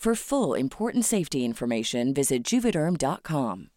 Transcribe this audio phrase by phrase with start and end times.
[0.00, 3.68] For full important safety information, visit juvederm.com.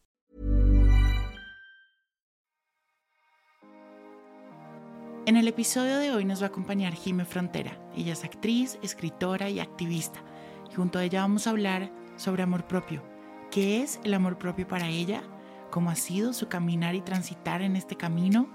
[5.25, 7.77] En el episodio de hoy nos va a acompañar Jime Frontera.
[7.93, 10.23] Ella es actriz, escritora y activista.
[10.71, 13.03] Y junto a ella vamos a hablar sobre amor propio.
[13.51, 15.23] ¿Qué es el amor propio para ella?
[15.71, 18.47] ¿Cómo ha sido su caminar y transitar en este camino?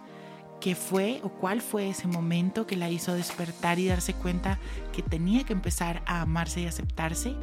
[0.60, 4.58] Qué fue o cuál fue ese momento que la hizo despertar y darse cuenta
[4.92, 7.36] que tenía que empezar a amarse y aceptarse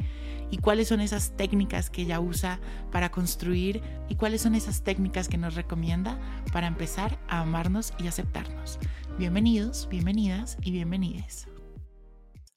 [0.50, 2.60] y cuáles son esas técnicas que ella usa
[2.92, 6.18] para construir y cuáles son esas técnicas que nos recomienda
[6.52, 8.78] para empezar a amarnos y aceptarnos.
[9.18, 11.48] Bienvenidos, bienvenidas y bienvenides.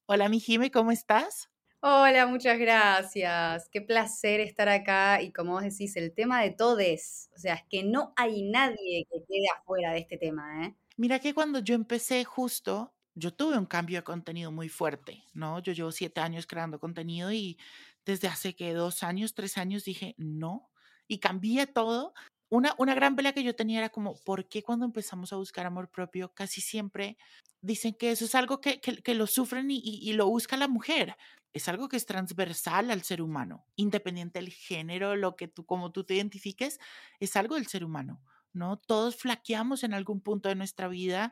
[0.05, 1.49] Hola mi Jime, ¿cómo estás?
[1.81, 3.69] Hola, muchas gracias.
[3.69, 7.29] Qué placer estar acá y como vos decís, el tema de todes.
[7.33, 10.75] O sea, es que no hay nadie que quede afuera de este tema, ¿eh?
[10.97, 15.59] Mira que cuando yo empecé justo, yo tuve un cambio de contenido muy fuerte, ¿no?
[15.59, 17.57] Yo llevo siete años creando contenido y
[18.05, 20.69] desde hace que dos años, tres años dije, no,
[21.07, 22.13] y cambié todo.
[22.49, 25.65] Una, una gran pelea que yo tenía era como, ¿por qué cuando empezamos a buscar
[25.65, 27.17] amor propio casi siempre
[27.61, 31.15] dicen que eso es algo que, que, lo sufren y, y, lo busca la mujer?
[31.53, 35.91] Es algo que es transversal al ser humano, independiente del género, lo que tú, como
[35.91, 36.79] tú te identifiques,
[37.19, 38.21] es algo del ser humano,
[38.53, 38.77] ¿no?
[38.77, 41.31] Todos flaqueamos en algún punto de nuestra vida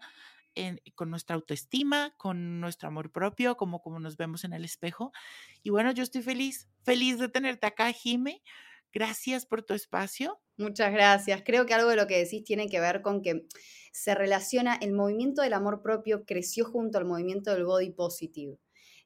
[0.95, 5.11] con nuestra autoestima, con nuestro amor propio, como, como nos vemos en el espejo.
[5.63, 8.41] Y bueno, yo estoy feliz, feliz de tenerte acá, Jime.
[8.91, 10.39] Gracias por tu espacio.
[10.57, 11.43] Muchas gracias.
[11.45, 13.45] Creo que algo de lo que decís tiene que ver con que
[13.91, 18.57] se relaciona, el movimiento del amor propio creció junto al movimiento del body positive.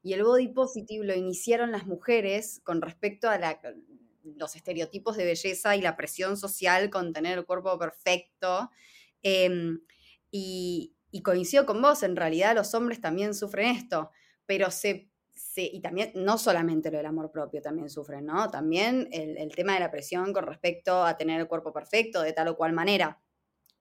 [0.03, 3.39] Y el body positive lo iniciaron las mujeres con respecto a
[4.23, 8.71] los estereotipos de belleza y la presión social con tener el cuerpo perfecto.
[9.21, 9.81] Em,
[10.31, 14.11] y, coincido con vos, en realidad los hombres también sufren esto,
[14.45, 15.11] pero se,
[15.55, 18.49] y también, no solamente lo del amor propio también sufren, ¿no?
[18.49, 22.33] También el, el tema de la presión con respecto a tener el cuerpo perfecto de
[22.33, 23.21] tal o cual manera.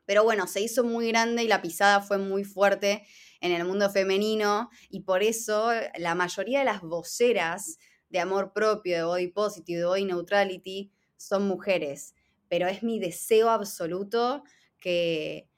[0.05, 3.05] Pero bueno, se hizo muy grande y la pisada fue muy fuerte
[3.41, 7.79] en el mundo femenino y por eso la mayoría de las voceras
[8.11, 12.15] de amor propio, de body positive, de body neutrality, son mujeres.
[12.49, 14.43] Pero es mi deseo absoluto
[14.81, 15.49] que,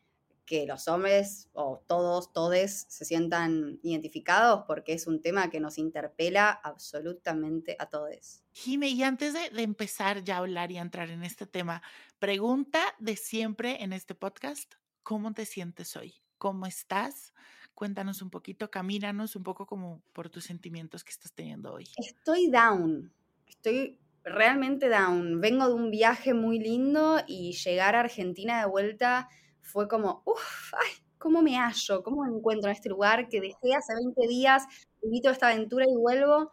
[0.44, 5.78] que los hombres o todos, todes se sientan identificados porque es un tema que nos
[5.78, 8.42] interpela absolutamente a todos.
[8.52, 11.82] Jime, y antes de, de, empezar ya a hablar y a entrar en este tema,
[12.18, 16.16] pregunta de siempre en este podcast, ¿cómo te sientes hoy?
[16.36, 17.32] ¿Cómo estás?
[17.74, 21.84] Cuéntanos un poquito, camínanos un poco como por tus sentimientos que estás teniendo hoy.
[21.96, 23.12] Estoy down,
[23.46, 25.40] estoy realmente down.
[25.40, 29.28] Vengo de un viaje muy lindo y llegar a Argentina de vuelta
[29.60, 32.02] fue como, uff, ay, ¿cómo me hallo?
[32.02, 34.64] ¿Cómo me encuentro en este lugar que dejé hace 20 días?
[35.02, 36.50] Invito esta aventura y vuelvo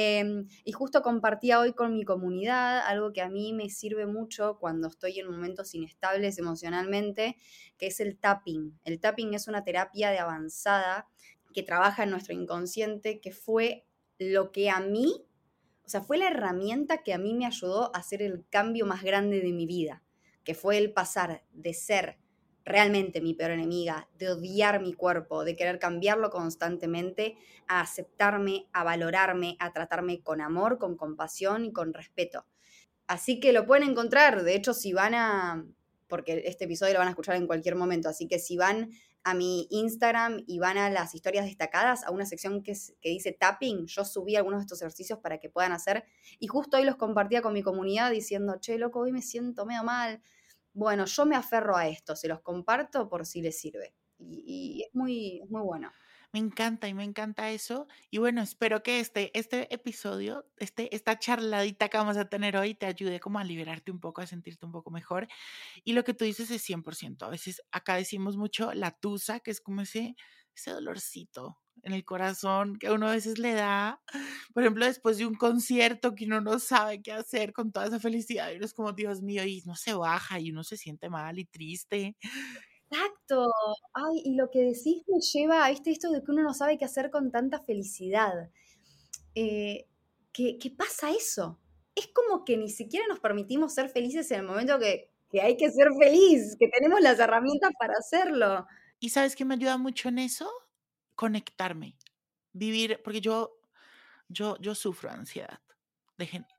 [0.00, 4.56] Em, y justo compartía hoy con mi comunidad algo que a mí me sirve mucho
[4.60, 7.36] cuando estoy en momentos inestables emocionalmente,
[7.76, 8.78] que es el tapping.
[8.84, 11.08] El tapping es una terapia de avanzada
[11.52, 13.86] que trabaja en nuestro inconsciente, que fue
[14.20, 15.26] lo que a mí,
[15.84, 19.02] o sea, fue la herramienta que a mí me ayudó a hacer el cambio más
[19.02, 20.04] grande de mi vida,
[20.44, 22.18] que fue el pasar de ser
[22.68, 27.36] realmente mi peor enemiga, de odiar mi cuerpo, de querer cambiarlo constantemente,
[27.66, 32.46] a aceptarme, a valorarme, a tratarme con amor, con compasión y con respeto.
[33.06, 35.66] Así que lo pueden encontrar, de hecho si van a,
[36.08, 38.90] porque este episodio lo van a escuchar en cualquier momento, así que si van
[39.24, 43.86] a mi Instagram y van a las historias destacadas, a una sección que, dice tapping,
[43.86, 46.04] yo subí algunos de estos ejercicios para que puedan hacer
[46.38, 49.84] y justo hoy los compartía con mi comunidad diciendo, che, loco, hoy me siento medio
[49.84, 50.22] mal,
[50.78, 53.96] bueno, yo me aferro a esto, se los comparto por si les sirve.
[54.20, 55.90] Y, es muy, muy bueno.
[56.32, 57.88] Me encanta y me encanta eso.
[58.10, 62.74] Y bueno, espero que este, este episodio, este, esta charladita que vamos a tener hoy
[62.74, 65.26] te ayude como a liberarte un poco, a sentirte un poco mejor.
[65.82, 67.26] Y lo que tú dices es 100%.
[67.26, 70.14] A veces acá decimos mucho la tusa, que es como ese,
[70.54, 74.00] ese dolorcito en el corazón que uno a veces le da,
[74.52, 78.00] por ejemplo, después de un concierto que uno no sabe qué hacer con toda esa
[78.00, 81.08] felicidad y uno es como, Dios mío, y no se baja y uno se siente
[81.08, 82.16] mal y triste.
[82.90, 83.50] Exacto.
[83.92, 86.78] Ay, y lo que decís me lleva a este, esto de que uno no sabe
[86.78, 88.50] qué hacer con tanta felicidad.
[89.34, 89.86] Eh,
[90.32, 91.58] ¿qué, pasa eso?
[91.94, 95.56] Es como que ni siquiera nos permitimos ser felices en el momento que, que hay
[95.56, 98.66] que ser feliz, que tenemos las herramientas para hacerlo.
[99.00, 100.50] ¿Y sabes qué me ayuda mucho en eso?
[101.18, 101.98] Conectarme,
[102.52, 103.58] vivir, porque yo,
[104.28, 105.58] yo, yo sufro ansiedad.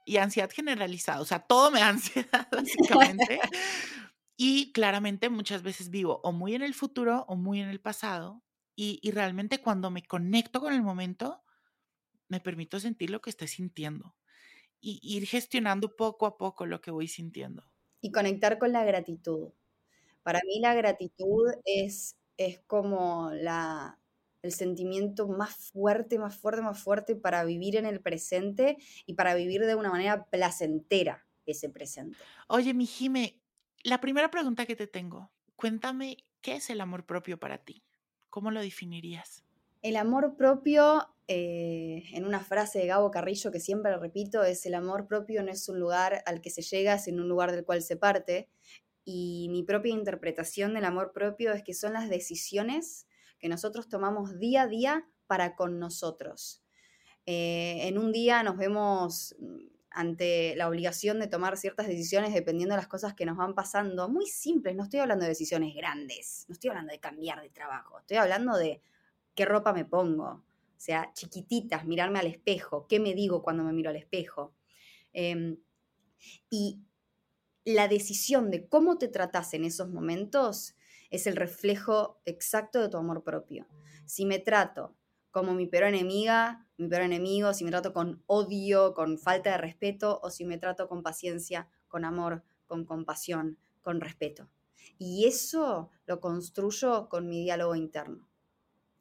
[0.05, 3.39] y ansiedad generalizada, o sea, todo me da ansiedad, básicamente.
[4.41, 8.41] Y claramente muchas veces vivo o muy en el futuro o muy en el pasado.
[8.73, 11.43] Y, realmente cuando me conecto con el momento,
[12.29, 14.15] me permito sentir lo que estoy sintiendo
[14.79, 17.69] y ir gestionando poco a poco lo que voy sintiendo.
[17.99, 19.51] Y conectar con la gratitud.
[20.23, 23.98] Para mí la gratitud es, es como la,
[24.41, 29.35] el sentimiento más fuerte, más fuerte, más fuerte para vivir en el presente y para
[29.35, 32.17] vivir de una manera placentera ese presente.
[32.47, 33.41] Oye, mi Jime,
[33.83, 37.83] la primera pregunta que te tengo, cuéntame, ¿qué es el amor propio para ti?
[38.29, 39.43] ¿Cómo lo definirías?
[39.81, 44.75] El amor propio, eh, en una frase de Gabo Carrillo que siempre repito, es el
[44.75, 47.81] amor propio no es un lugar al que se llega, sino un lugar del cual
[47.81, 48.49] se parte.
[49.05, 53.07] Y mi propia interpretación del amor propio es que son las decisiones
[53.39, 56.63] que nosotros tomamos día a día para con nosotros.
[57.25, 59.35] Eh, en un día nos vemos
[59.91, 64.07] ante la obligación de tomar ciertas decisiones dependiendo de las cosas que nos van pasando,
[64.09, 67.99] muy simples, no estoy hablando de decisiones grandes, no estoy hablando de cambiar de trabajo,
[67.99, 68.81] estoy hablando de
[69.35, 73.73] qué ropa me pongo, o sea, chiquititas, mirarme al espejo, qué me digo cuando me
[73.73, 74.53] miro al espejo.
[75.11, 75.57] Em,
[76.49, 76.79] y
[77.65, 80.75] la decisión de cómo te tratas en esos momentos
[81.09, 83.67] es el reflejo exacto de tu amor propio.
[84.05, 84.95] Si me trato
[85.31, 89.57] como mi peor enemiga, mi peor enemigo, si me trato con odio, con falta de
[89.57, 94.49] respeto, o si me trato con paciencia, con amor, con compasión, con respeto.
[94.97, 98.27] Y eso lo construyo con mi diálogo interno.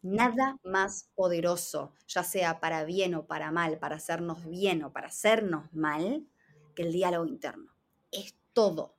[0.03, 5.09] Nada más poderoso, ya sea para bien o para mal, para hacernos bien o para
[5.09, 6.27] hacernos mal,
[6.75, 7.73] que el diálogo interno.
[8.13, 8.98] Es todo.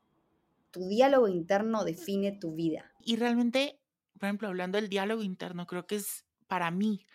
[0.72, 2.94] Tu diálogo interno define tu vida.
[3.02, 3.82] Y realmente,
[4.20, 7.06] por ejemplo, hablando del diálogo interno, creo que es para mí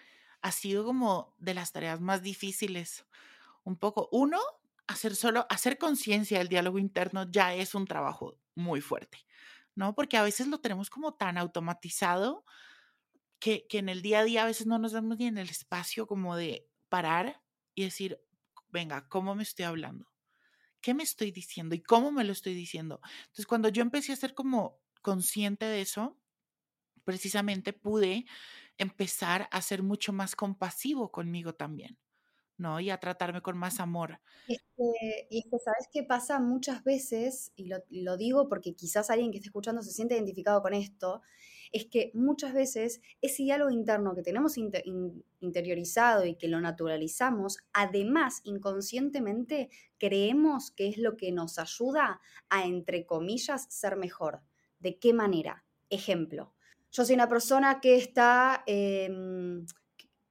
[0.43, 3.07] ha sido como de las tareas más difíciles.
[3.65, 4.39] Un poco, uno,
[4.87, 9.19] hacer solo, hacer conciencia del diálogo interno ya es un trabajo muy fuerte,
[9.75, 9.95] ¿no?
[9.95, 12.45] Porque a veces lo tenemos como tan automatizado
[13.39, 15.49] que, que en el día a día a veces no nos damos ni en el
[15.49, 17.41] espacio como de parar
[17.75, 18.21] y decir,
[18.69, 20.14] venga, ¿cómo me estoy hablando?
[20.85, 23.01] ¿Qué me estoy diciendo y cómo me lo estoy diciendo?
[23.23, 26.19] Entonces, cuando yo empecé a ser como consciente de eso,
[27.05, 28.27] precisamente pude
[28.77, 31.97] empezar a ser mucho más compasivo conmigo también,
[32.59, 32.81] ¿no?
[32.81, 34.21] Y a tratarme con más amor.
[34.47, 37.51] Y es que, ¿sabes qué pasa muchas veces?
[37.57, 37.71] Y
[38.03, 41.23] lo, digo porque quizás alguien que esté escuchando se siente identificado con esto,
[41.75, 44.57] es que muchas veces ese diálogo interno que tenemos
[45.41, 52.65] interiorizado y que lo naturalizamos, además inconscientemente creemos que es lo que nos ayuda a,
[52.65, 54.41] entre comillas, ser mejor.
[54.79, 55.65] ¿De qué manera?
[55.91, 56.55] Ejemplo,
[56.93, 59.67] yo soy una persona que está, em,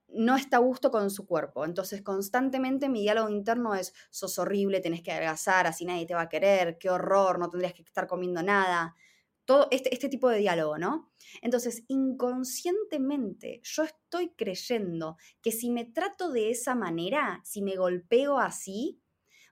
[0.08, 1.66] no está a gusto con su cuerpo.
[1.66, 6.22] Entonces, constantemente mi diálogo interno es, sos horrible, tenés que adelgazar, así nadie te va
[6.22, 8.96] a querer, qué horror, no tendrías que estar comiendo nada.
[9.46, 11.12] Todo este, este tipo de diálogo, ¿no?
[11.42, 18.40] Entonces, inconscientemente yo estoy creyendo que si me trato de esa manera, si me golpeo
[18.40, 19.02] así,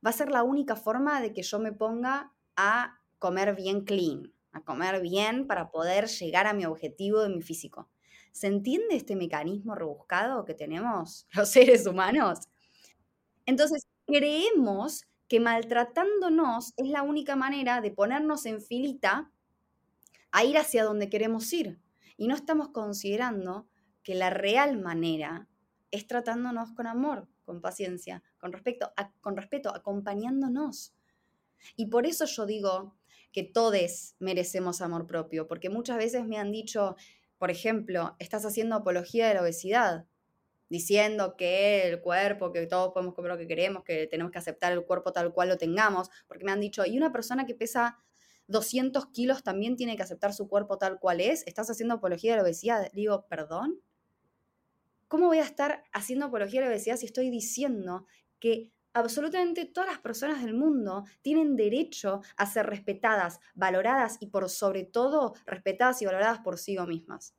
[0.05, 4.33] va a ser la única forma de que yo me ponga a comer bien clean,
[4.51, 7.89] a comer bien para poder llegar a mi objetivo de mi físico.
[8.31, 12.39] ¿Se entiende este mecanismo rebuscado que tenemos los seres humanos?
[13.45, 19.31] Entonces, creemos que maltratándonos es la única manera de ponernos en filita
[20.32, 21.80] a ir hacia donde queremos ir.
[22.18, 23.68] Y no estamos considerando
[24.04, 25.48] que la real manera
[25.92, 30.94] es tratándonos con amor, con paciencia, con, respecto, con respeto, acompañándonos.
[31.76, 32.96] Y por eso yo digo
[33.32, 36.96] que todos merecemos amor propio, porque muchas veces me han dicho,
[37.38, 40.06] por ejemplo, estás haciendo apología de la obesidad,
[40.70, 44.72] diciendo que el cuerpo, que todos podemos comer lo que queremos, que tenemos que aceptar
[44.72, 47.98] el cuerpo tal cual lo tengamos, porque me han dicho, y una persona que pesa
[48.48, 52.38] 200 kilos también tiene que aceptar su cuerpo tal cual es, estás haciendo apología de
[52.38, 52.91] la obesidad.
[52.93, 53.81] Digo, perdón,
[55.07, 58.05] ¿cómo voy a estar haciendo apología a la obesidad si estoy diciendo
[58.39, 64.50] que absolutamente todas las personas del mundo tienen derecho a ser respetadas, valoradas y por
[64.50, 67.36] sobre todo respetadas y valoradas por sí mismas?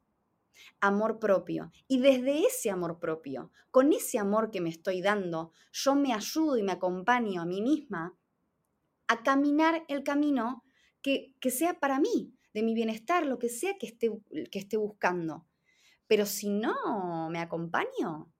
[0.80, 1.72] Amor propio.
[1.88, 6.56] Y desde ese amor propio, con ese amor que me estoy dando, yo me ayudo
[6.56, 8.16] y me acompaño a mí misma
[9.08, 10.62] a caminar el camino
[11.02, 14.10] que, que sea para mí, de mi bienestar, lo que sea que esté,
[14.50, 15.46] que esté buscando.
[16.06, 18.32] Pero si no me acompaño,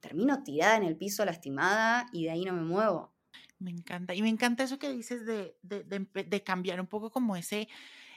[0.00, 3.14] termino tirada en el piso lastimada y de ahí no me muevo.
[3.58, 4.14] Me encanta.
[4.14, 7.68] Y me encanta eso que dices de, de, cambiar un poco como ese,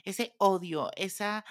[0.05, 1.43] ese odio, esa,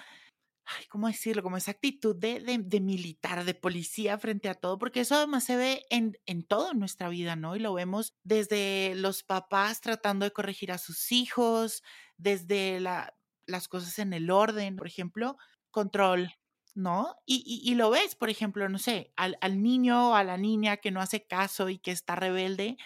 [0.89, 1.43] ¿cómo decirlo?
[1.43, 2.41] Como esa actitud de,
[2.81, 7.07] militar, de policía frente a todo, porque eso además se ve en, en toda nuestra
[7.09, 7.55] vida, ¿no?
[7.55, 11.83] Y lo vemos desde los papás tratando de corregir a sus hijos,
[12.23, 13.13] desde la,
[13.45, 15.37] las cosas en el orden, por ejemplo,
[15.71, 16.33] control,
[16.73, 17.15] ¿no?
[17.25, 21.01] Y, lo ves, por ejemplo, no sé, al, niño o a la niña que no
[21.01, 22.77] hace caso y que está rebelde,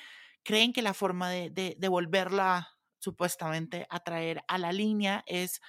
[0.43, 5.61] creen que la forma de, de, volverla supuestamente a traer a la línea es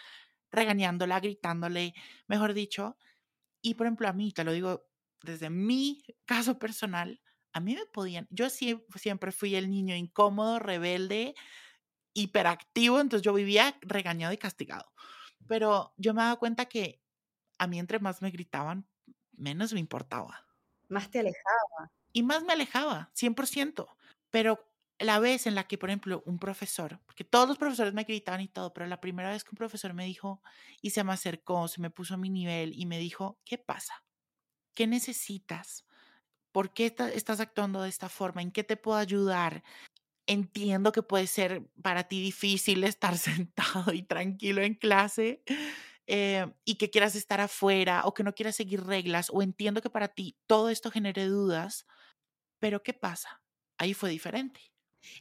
[0.51, 1.95] regañándola, gritándole,
[2.27, 2.97] mejor dicho.
[3.61, 4.87] Y por ejemplo, a mí, te lo digo
[5.23, 7.21] desde mi caso personal,
[7.53, 11.35] a mí me podían, yo siempre fui el niño incómodo, rebelde,
[12.23, 14.93] hiperactivo, entonces yo vivía regañado y castigado.
[15.47, 17.03] Pero yo me daba cuenta que
[17.59, 18.89] a mí entre más me gritaban,
[19.33, 20.47] menos me importaba.
[20.89, 21.93] Más te alejaba.
[22.13, 23.97] Y más me alejaba, 100%.
[24.31, 28.05] Pero la vez en la que, por ejemplo, un profesor, porque todos los profesores me
[28.05, 30.43] gritaban y todo, pero la primera vez que un profesor me dijo
[30.83, 34.05] y se me acercó, se me puso a mi nivel y me dijo, ¿qué pasa?
[34.75, 35.87] ¿Qué necesitas?
[36.53, 38.43] ¿Por qué estás actuando de esta forma?
[38.43, 39.63] ¿En qué te puedo ayudar?
[40.31, 45.43] Entiendo que puede ser para ti difícil estar sentado y tranquilo en clase,
[46.07, 49.91] eh, y que quieras estar afuera o que no quieras seguir reglas o entiendo que
[49.91, 51.87] para ti todo esto genere dudas,
[52.61, 53.43] pero ¿qué pasa?
[53.79, 54.61] Ahí fue diferente.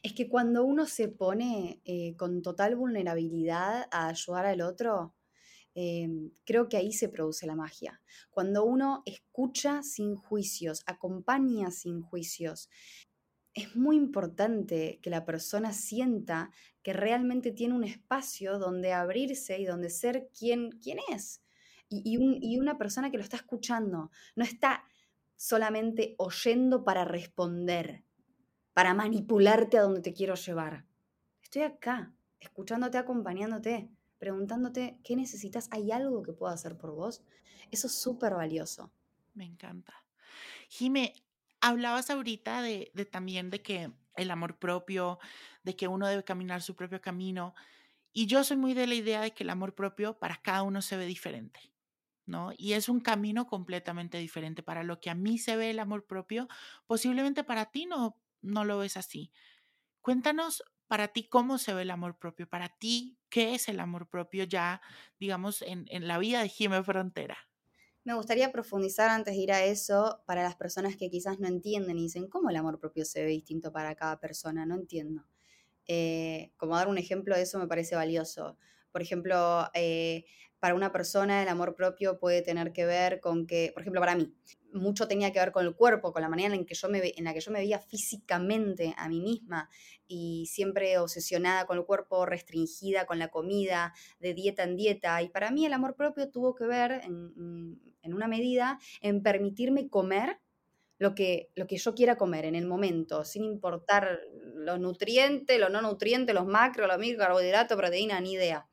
[0.04, 5.16] Es que cuando uno se pone eh, con total vulnerabilidad a ayudar al otro,
[5.76, 8.02] em, creo que ahí se produce la magia.
[8.32, 12.70] Cuando uno escucha sin juicios, acompaña sin juicios,
[13.58, 16.52] es muy importante que la persona sienta
[16.84, 21.42] que realmente tiene un espacio donde abrirse y donde ser quien, quien es.
[21.90, 22.18] Y,
[22.60, 24.84] una persona que lo está escuchando, no está
[25.36, 28.04] solamente oyendo para responder,
[28.74, 30.86] para manipularte a donde te quiero llevar.
[31.42, 37.24] Estoy acá, escuchándote, acompañándote, preguntándote qué necesitas, ¿hay algo que pueda hacer por vos?
[37.72, 38.92] Eso es súper valioso.
[39.34, 39.94] Me encanta.
[40.70, 41.14] Jime,
[41.62, 45.20] Hablabas ahorita de, también de que el amor propio,
[45.64, 47.54] de que uno debe caminar su propio camino.
[48.14, 50.82] Y yo soy muy de la idea de que el amor propio para cada uno
[50.82, 51.60] se ve diferente,
[52.26, 52.52] ¿no?
[52.58, 54.64] Y es un camino completamente diferente.
[54.64, 56.48] Para lo que a mí se ve el amor propio,
[56.88, 59.32] posiblemente para ti no, no lo ves así.
[60.02, 64.10] Cuéntanos para ti cómo se ve el amor propio, para ti qué es el amor
[64.10, 64.82] propio ya,
[65.20, 67.38] digamos, en, en la vida de Jimé Frontera.
[68.08, 71.98] Me gustaría profundizar antes de ir a eso para las personas que quizás no entienden
[71.98, 74.66] y dicen, ¿cómo el amor propio se ve distinto para cada persona?
[74.66, 75.26] No entiendo.
[75.90, 78.58] Eh, como dar un ejemplo de eso me parece valioso.
[78.98, 80.25] Por ejemplo, eh,
[80.58, 84.16] para una persona el amor propio puede tener que ver con que, por ejemplo, para
[84.16, 84.34] mí,
[84.74, 87.24] mucho tenía que ver con el cuerpo, con la manera en, que yo me, en
[87.24, 89.70] la que yo me veía físicamente a mí misma
[90.08, 95.22] y siempre obsesionada con el cuerpo, restringida con la comida, de dieta en dieta.
[95.22, 100.39] Y para mí el amor propio tuvo que ver, en, una medida, en permitirme comer
[100.98, 104.22] lo que, lo que yo quiera comer en el momento, sin importar
[104.68, 108.68] los nutrientes, lo no nutrientes, los macros, los micro, carbohidratos, proteína, ni idea.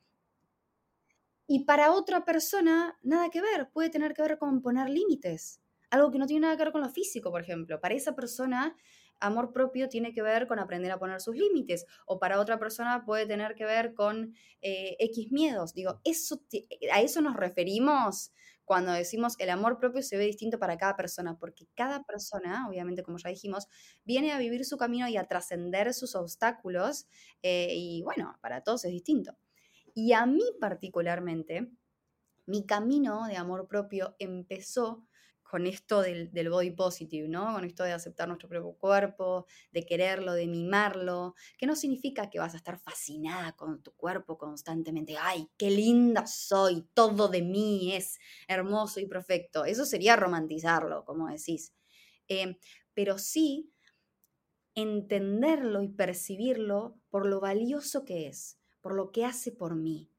[1.47, 5.61] Y para otra persona, nada que ver, puede tener que ver con poner límites,
[5.91, 7.79] algo que no tiene nada que ver con lo físico, por ejemplo.
[7.79, 8.75] Para esa persona,
[9.19, 13.05] amor propio tiene que ver con aprender a poner sus límites, o para otra persona
[13.05, 15.73] puede tener que ver con eh, X miedos.
[15.73, 16.41] Digo, eso,
[16.91, 18.31] a eso nos referimos
[18.65, 23.03] cuando decimos el amor propio se ve distinto para cada persona, porque cada persona, obviamente
[23.03, 23.67] como ya dijimos,
[24.03, 27.05] viene a vivir su camino y a trascender sus obstáculos,
[27.43, 29.37] eh, y bueno, para todos es distinto.
[29.95, 31.71] Y a mí particularmente,
[32.45, 35.07] mi camino de amor propio empezó
[35.41, 37.53] con esto del, body positive, ¿no?
[37.53, 42.39] Con esto de aceptar nuestro propio cuerpo, de quererlo, de mimarlo, que no significa que
[42.39, 47.93] vas a estar fascinada con tu cuerpo constantemente, ay, qué linda soy, todo de mí
[47.95, 49.63] es hermoso y perfecto.
[49.63, 51.73] Eso sería romantizarlo, como decís.
[52.27, 52.57] Eh,
[52.93, 53.71] pero sí
[54.73, 60.11] entenderlo y percibirlo por lo valioso que es por lo que hace por mí.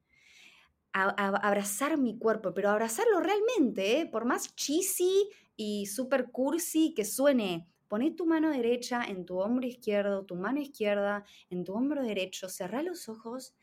[0.92, 4.06] abrazar mi cuerpo, pero abrazarlo realmente, ¿eh?
[4.06, 7.68] por más cheesy y súper cursi que suene.
[7.86, 12.48] Poné tu mano derecha en tu hombro izquierdo, tu mano izquierda en tu hombro derecho,
[12.48, 13.54] cerrá los ojos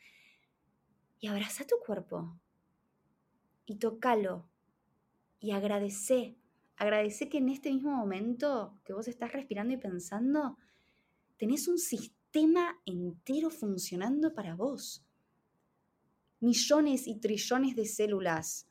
[1.20, 2.40] y abraza tu cuerpo
[3.66, 4.48] y tocalo
[5.42, 6.38] y agradece.
[6.78, 10.58] Agradece que en este mismo momento que vos estás respirando y pensando,
[11.36, 12.23] tenés un sistema
[12.86, 15.06] entero funcionando para vos.
[16.40, 18.68] Millones y trillones de células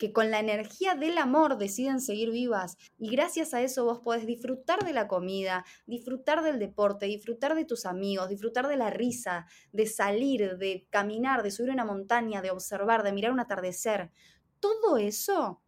[0.00, 4.24] que con la energía del amor deciden seguir vivas y gracias a eso vos podés
[4.24, 9.46] disfrutar de la comida, disfrutar del deporte, disfrutar de tus amigos, disfrutar de la risa,
[9.72, 14.10] de salir, de caminar, de subir una montaña, de observar, de mirar un atardecer.
[14.58, 15.62] Todo eso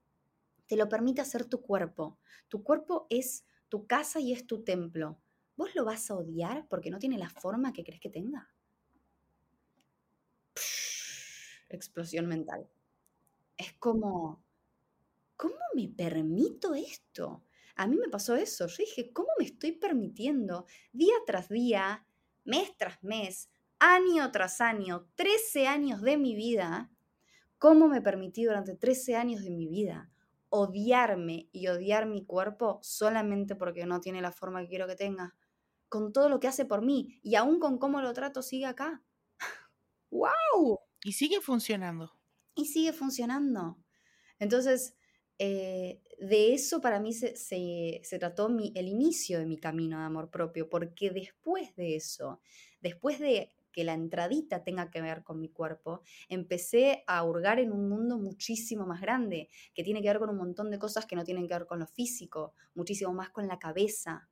[0.67, 2.19] te lo permite hacer tu cuerpo.
[2.49, 5.19] Tu cuerpo es tu casa y es tu templo.
[5.57, 8.49] ¿Vos lo vas a odiar porque no tiene la forma que crees que tenga?
[11.75, 12.69] explosión mental
[13.57, 14.43] es como,
[15.37, 17.45] ¿cómo me permito esto?
[17.77, 18.67] A mí me pasó eso.
[18.67, 22.07] Yo dije, ¿cómo me estoy permitiendo día tras día,
[22.45, 26.91] mes tras mes, año tras año, 13 años de mi vida?
[27.59, 30.11] ¿Cómo me permití durante 13 años de mi vida
[30.49, 35.35] odiarme y odiar mi cuerpo solamente porque no tiene la forma que quiero que tenga?
[35.93, 39.05] Con todo lo que hace por mí y aún con cómo lo trato sigue acá.
[40.11, 40.81] ¡Wow!
[41.05, 42.11] Y sigue funcionando
[42.55, 43.79] y sigue funcionando.
[44.39, 44.95] Entonces,
[45.39, 50.69] eh, de eso para mí se, trató el inicio de mi camino de amor propio,
[50.69, 52.41] porque después de eso,
[52.81, 57.73] después de que la entradita tenga que ver con mi cuerpo, empecé a hurgar en
[57.73, 61.17] un mundo muchísimo más grande, que tiene que ver con un montón de cosas que
[61.17, 64.29] no tienen que ver con lo físico, muchísimo más con la cabeza,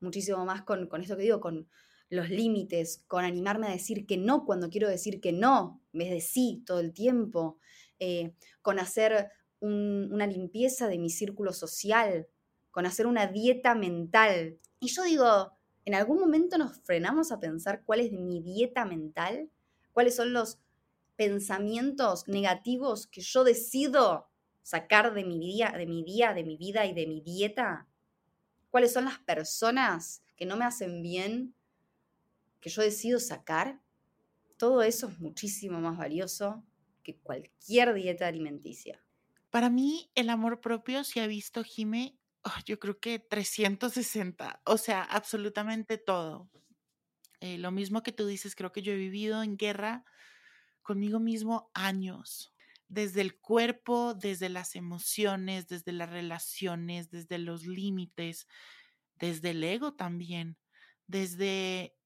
[0.00, 1.68] muchísimo más con, con esto que digo, con,
[2.08, 6.10] los límites, con animarme a decir que no cuando quiero decir que no, en vez
[6.10, 7.58] de sí todo el tiempo,
[7.98, 12.28] eh, con hacer una limpieza de mi círculo social,
[12.70, 14.58] con hacer una dieta mental.
[14.78, 15.52] Y yo digo,
[15.84, 19.50] ¿en algún momento nos frenamos a pensar cuál es mi dieta mental?
[19.92, 20.60] ¿Cuáles son los
[21.16, 24.28] pensamientos negativos que yo decido
[24.62, 27.88] sacar de mi día, de mi día, de mi vida y de mi dieta?
[28.76, 31.54] ¿Cuáles son las personas que no me hacen bien
[32.60, 33.80] que yo decido sacar,
[34.58, 36.62] todo eso es muchísimo más valioso
[37.02, 39.02] que cualquier dieta alimenticia.
[39.48, 44.76] Para mí, el amor propio se ha visto, Jime, oh, yo creo que 360, o
[44.76, 46.50] sea, absolutamente todo.
[47.40, 50.04] Eh, lo mismo que tú dices, creo que yo he vivido en guerra
[50.82, 52.54] conmigo mismo años,
[52.88, 58.46] desde el cuerpo, desde las emociones, desde las relaciones, desde los límites,
[59.16, 60.58] desde el ego también,
[61.06, 61.96] desde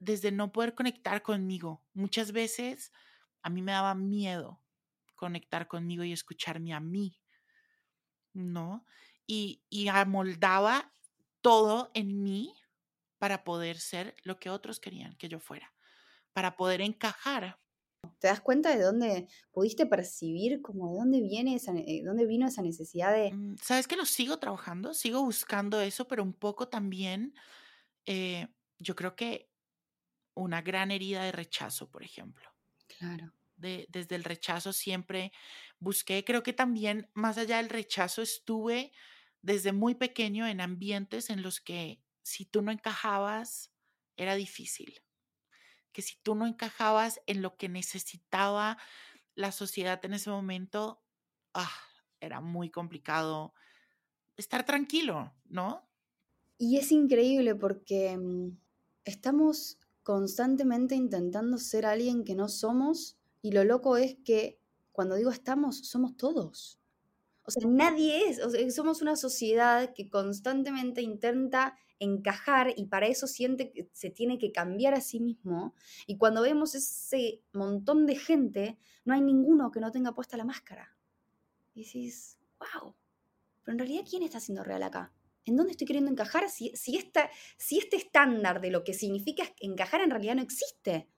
[0.00, 1.84] desde no poder conectar conmigo.
[1.92, 2.90] Muchas veces
[3.42, 4.62] a mí me daba miedo
[5.14, 7.20] conectar conmigo y escucharme a mí,
[8.32, 8.84] ¿no?
[9.26, 10.92] Y, y amoldaba
[11.42, 12.54] todo en mí
[13.18, 15.74] para poder ser lo que otros querían que yo fuera,
[16.32, 17.59] para poder encajar.
[18.18, 22.46] ¿Te das cuenta de dónde pudiste percibir, como de dónde viene esa, eh, dónde vino
[22.46, 23.32] esa necesidad de...
[23.32, 27.34] Mm, Sabes que lo sigo trabajando, sigo buscando eso, pero un poco también,
[28.06, 29.50] eh, yo creo que
[30.34, 32.50] una gran herida de rechazo, por ejemplo.
[32.98, 33.32] Claro.
[33.56, 35.32] De, desde el rechazo siempre
[35.78, 38.92] busqué, creo que también más allá del rechazo estuve
[39.42, 43.70] desde muy pequeño en ambientes en los que si tú no encajabas
[44.16, 45.02] era difícil,
[45.92, 48.78] que si tú no encajabas en lo que necesitaba
[49.34, 51.02] la sociedad en ese momento,
[51.54, 51.70] ah,
[52.20, 53.54] era muy complicado
[54.36, 55.88] estar tranquilo, ¿no?
[56.58, 58.58] Y es increíble porque mm,
[59.04, 64.60] estamos constantemente intentando ser alguien que no somos y lo loco es que
[64.92, 66.78] cuando digo estamos, somos todos.
[67.44, 73.70] O sea, nadie es, somos una sociedad que constantemente intenta encajar y para eso siente
[73.70, 75.74] que se tiene que cambiar a sí mismo.
[76.06, 80.44] Y cuando vemos ese montón de gente, no hay ninguno que no tenga puesta la
[80.44, 80.96] máscara.
[81.74, 82.94] Y dices, wow,
[83.62, 85.12] pero en realidad, ¿quién está siendo real acá?
[85.44, 86.98] ¿En dónde estoy queriendo encajar si, si,
[87.56, 91.08] si este estándar de lo que significa encajar en realidad no existe?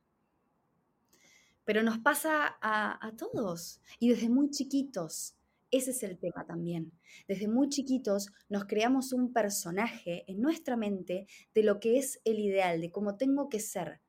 [1.64, 5.37] Pero nos pasa a todos y desde muy chiquitos.
[5.73, 6.93] Ese es el tema también.
[7.27, 12.39] Desde muy chiquitos nos creamos un personaje en nuestra mente de lo que es el
[12.39, 14.01] ideal, de cómo tengo que ser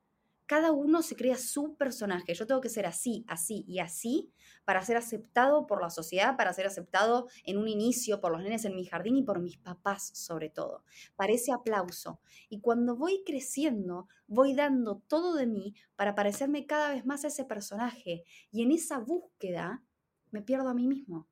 [0.45, 2.33] cada uno se crea su personaje.
[2.33, 4.31] Yo tengo que ser así, así y así
[4.65, 8.63] para ser aceptado por la sociedad, para ser aceptado en un inicio por los nenes
[8.65, 10.83] en mi jardín y por mis papás sobre todo,
[11.15, 12.19] para ese aplauso.
[12.49, 17.29] Y cuando voy creciendo, voy dando todo de mí para parecerme cada vez más a
[17.29, 18.23] ese personaje.
[18.51, 19.83] Y en esa búsqueda
[20.31, 21.27] me pierdo a mí mismo,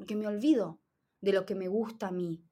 [0.00, 0.80] porque me olvido.
[1.20, 2.42] de lo que me gusta a mí.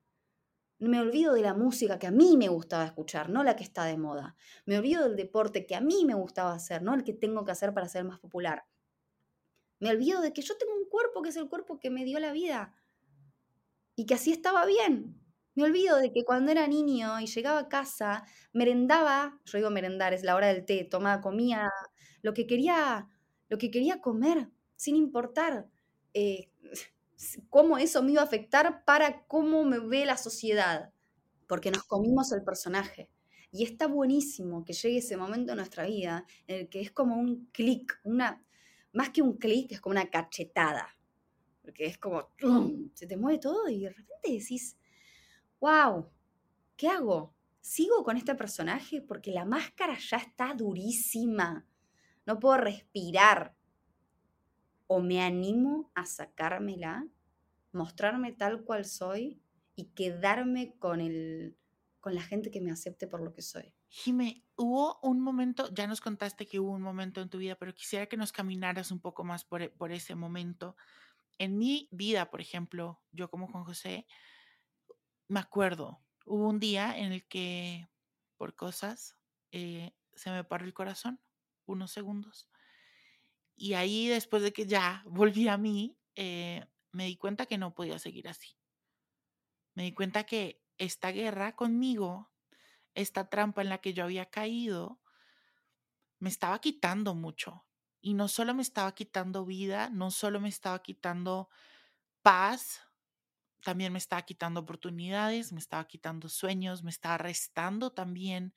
[0.79, 3.87] Me olvido de la música que a mí me gustaba escuchar, no la que está
[3.87, 4.37] de moda.
[4.67, 7.53] Me olvido del deporte que a mí me gustaba hacer, no el que tengo que
[7.53, 8.67] hacer para ser más popular.
[9.81, 12.19] Me olvido de que yo tengo un cuerpo que es el cuerpo que me dio
[12.21, 12.75] la vida
[13.97, 15.19] y que así estaba bien.
[15.55, 20.13] Me olvido de que cuando era niño y llegaba a casa, merendaba, yo digo merendar,
[20.13, 21.71] es la hora del té, tomaba, comía
[22.21, 23.09] lo que quería,
[23.49, 25.71] lo que quería comer, sin importar
[26.13, 26.51] eh,
[27.49, 30.93] cómo eso me iba a afectar para cómo me ve la sociedad,
[31.47, 33.11] porque nos comimos el personaje.
[33.51, 37.17] Y está buenísimo que llegue ese momento en nuestra vida en el que es como
[37.17, 40.87] un clic, más que un clic, es como una cachetada.
[41.63, 42.31] Porque es como,
[42.95, 44.77] se te mueve todo y de repente decís,
[45.61, 46.11] wow,
[46.77, 47.35] ¿qué hago?
[47.61, 49.03] ¿Sigo con este personaje?
[49.03, 51.67] Porque la máscara ya está durísima.
[52.25, 53.55] No puedo respirar.
[54.89, 57.07] O me animo a sacármela,
[57.71, 59.41] mostrarme tal cual soy
[59.77, 61.57] y quedarme con, el,
[62.01, 63.73] con la gente que me acepte por lo que soy.
[63.91, 67.73] Jime, hubo un momento, ya nos contaste que hubo un momento en tu vida, pero
[67.73, 70.77] quisiera que nos caminaras un poco más por, por ese momento.
[71.39, 74.07] En mi vida, por ejemplo, yo como Juan José,
[75.29, 77.89] me acuerdo, hubo un día en el que
[78.37, 79.17] por cosas
[79.53, 81.21] eh, se me paró el corazón,
[81.67, 82.49] unos segundos.
[83.61, 87.75] Y ahí, después de que ya volví a mí, eh, me di cuenta que no
[87.75, 88.57] podía seguir así.
[89.75, 92.31] Me di cuenta que esta guerra conmigo,
[92.95, 95.01] esta trampa en la que yo había caído,
[96.21, 97.67] me estaba quitando mucho.
[98.01, 101.49] Y no solo me estaba quitando vida, no solo me estaba quitando
[102.23, 102.83] paz,
[103.65, 108.55] también me estaba quitando oportunidades, me estaba quitando sueños, me estaba restando también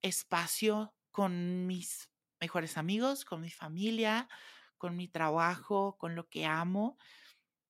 [0.00, 2.08] espacio con mis
[2.44, 4.28] mejores amigos, con mi familia,
[4.76, 6.98] con mi trabajo, con lo que amo.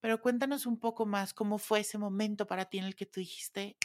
[0.01, 3.21] Pero cuéntanos un poco más cómo fue ese momento para ti en el que tú
[3.21, 3.77] dijiste,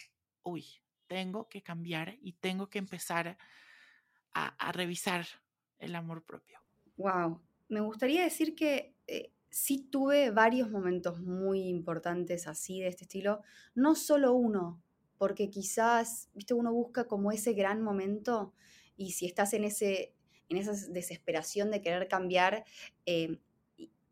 [0.41, 0.65] uy,
[1.05, 3.37] tengo que cambiar y tengo que empezar
[4.33, 5.27] a, revisar
[5.77, 6.59] el amor propio.
[6.97, 13.03] Wow, me gustaría decir que eh, sí tuve varios momentos muy importantes así de este
[13.03, 13.43] estilo,
[13.75, 14.81] no solo uno,
[15.19, 18.53] porque quizás, viste, uno busca como ese gran momento
[18.99, 20.13] y si estás en, ese,
[20.49, 22.65] en esa desesperación de querer cambiar
[23.05, 23.37] eh,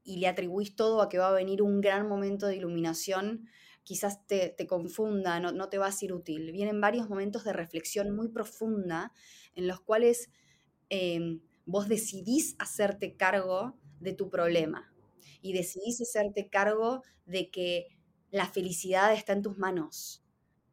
[0.03, 3.49] y, le atribuís todo a que va a venir un gran momento de iluminación,
[3.83, 6.51] quizás te, confunda, no, te va a ser útil.
[6.51, 9.11] Vienen varios momentos de reflexión muy profunda
[9.55, 10.29] en los cuales
[10.89, 14.93] eh, vos decidís hacerte cargo de tu problema
[15.41, 17.87] y decidís hacerte cargo de que
[18.31, 20.23] la felicidad está en tus manos,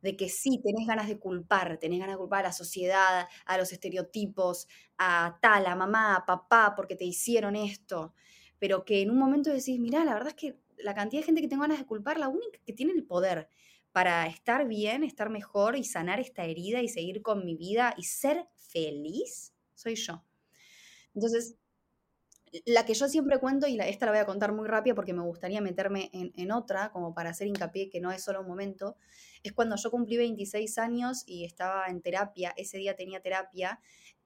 [0.04, 3.58] de que sí, tenés ganas de culpar, tenés ganas de culpar a la sociedad, a
[3.58, 8.12] los estereotipos, a tal, a mamá, a papá, porque te hicieron esto,
[8.58, 11.40] pero que en un momento decís, mirá, la verdad es que la cantidad de gente
[11.40, 13.48] que tengo ganas de culpar, la única que tiene el poder
[13.92, 18.02] para estar bien, estar mejor y sanar esta herida y seguir con mi vida y
[18.02, 20.22] ser feliz, soy yo.
[21.14, 21.56] Entonces,
[22.66, 25.22] la que yo siempre cuento, y esta la voy a contar muy rápida porque me
[25.22, 28.96] gustaría meterme en, otra, como para hacer hincapié que no es solo un momento,
[29.42, 33.80] es cuando yo cumplí 26 años y estaba en terapia, ese día tenía terapia,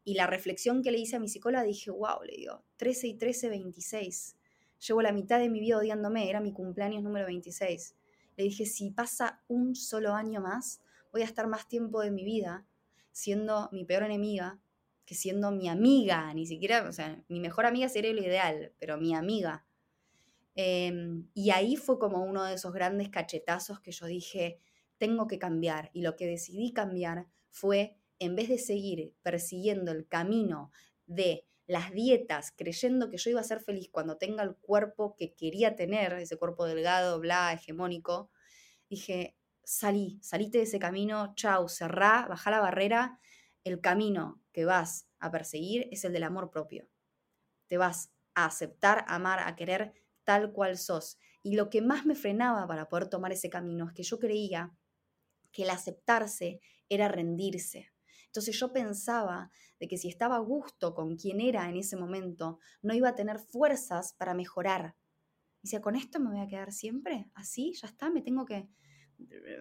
[0.04, 3.14] y la reflexión que le hice a mi psicóloga dije, wow, le digo, 13 y
[3.14, 4.36] 13, 26.
[4.86, 7.94] Llevo la mitad de mi vida odiándome, era mi cumpleaños número 26.
[8.36, 10.80] Le dije, si pasa un solo año más,
[11.12, 12.66] voy a estar más tiempo de mi vida
[13.12, 14.60] siendo mi peor enemiga,
[15.08, 18.98] que siendo mi amiga, ni siquiera, o sea, mi mejor amiga sería lo ideal, pero
[18.98, 19.64] mi amiga.
[20.54, 24.60] Em, y ahí fue como uno de esos grandes cachetazos que yo dije,
[24.98, 25.88] tengo que cambiar.
[25.94, 30.72] Y lo que decidí cambiar fue, en vez de seguir persiguiendo el camino
[31.06, 35.32] de las dietas, creyendo que yo iba a ser feliz cuando tenga el cuerpo que
[35.32, 38.30] quería tener, ese cuerpo delgado, bla, hegemónico,
[38.90, 43.18] dije, salí, salite de ese camino, chau, cerrá, bajá la barrera
[43.68, 46.88] el camino que vas a perseguir es el del amor propio.
[47.68, 49.92] Te vas a aceptar, amar, a querer
[50.24, 51.16] tal cual sos.
[51.44, 54.76] Y lo que más me frenaba para poder tomar ese camino es que yo creía
[55.52, 57.92] que el aceptarse era rendirse.
[58.26, 62.58] Entonces yo pensaba de que si estaba a gusto con quien era en ese momento,
[62.82, 64.96] no iba a tener fuerzas para mejorar.
[65.62, 67.30] Y decía, ¿con esto me voy a quedar siempre?
[67.32, 67.74] ¿Así?
[67.80, 68.10] ¿Ya está?
[68.10, 68.68] ¿Me tengo que,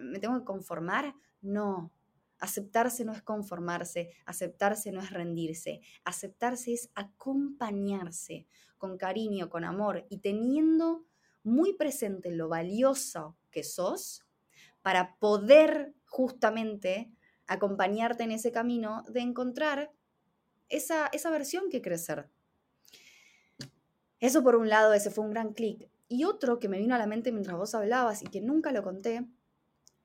[0.02, 1.14] me tengo que conformar?
[1.40, 1.92] No,
[2.38, 8.46] Aceptarse no es conformarse, aceptarse no es rendirse, aceptarse es acompañarse
[8.76, 11.04] con cariño, con amor y teniendo
[11.42, 14.24] muy presente lo valioso que sos
[14.82, 17.10] para poder justamente
[17.46, 19.92] acompañarte en ese camino de encontrar
[20.68, 22.30] esa, esa versión que crecer.
[24.20, 25.88] Eso por un lado, ese fue un gran clic.
[26.10, 28.82] y otro que me vino a la mente mientras vos hablabas y que nunca lo
[28.82, 29.26] conté,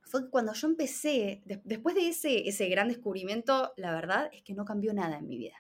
[0.05, 4.53] fue que cuando yo empecé, después de ese, ese gran descubrimiento, la verdad es que
[4.53, 5.57] no cambió nada en mi vida.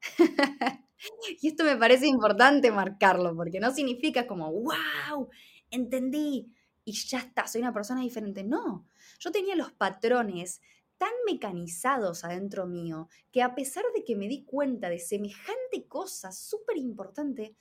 [1.40, 5.28] y esto me parece importante marcarlo, porque no significa como, wow,
[5.70, 6.52] entendí
[6.84, 8.42] y ya está, soy una persona diferente.
[8.44, 8.86] No,
[9.18, 10.60] yo tenía los patrones
[10.98, 16.32] tan mecanizados adentro mío que a pesar de que me di cuenta de semejante cosa
[16.32, 17.56] súper importante,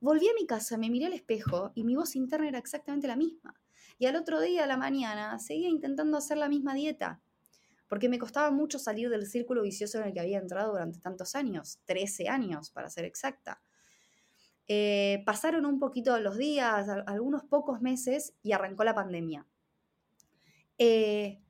[0.00, 3.16] volví a mi casa, me miré al espejo y mi voz interna era exactamente la
[3.16, 3.54] misma.
[4.02, 7.20] Y al otro día, a la mañana, seguía intentando hacer la misma dieta,
[7.86, 11.36] porque me costaba mucho salir del círculo vicioso en el que había entrado durante tantos
[11.36, 13.62] años, 13 años para ser exacta.
[14.66, 19.46] Eh, pasaron un poquito los días, algunos pocos meses, y arrancó la pandemia.
[20.78, 21.40] Eh,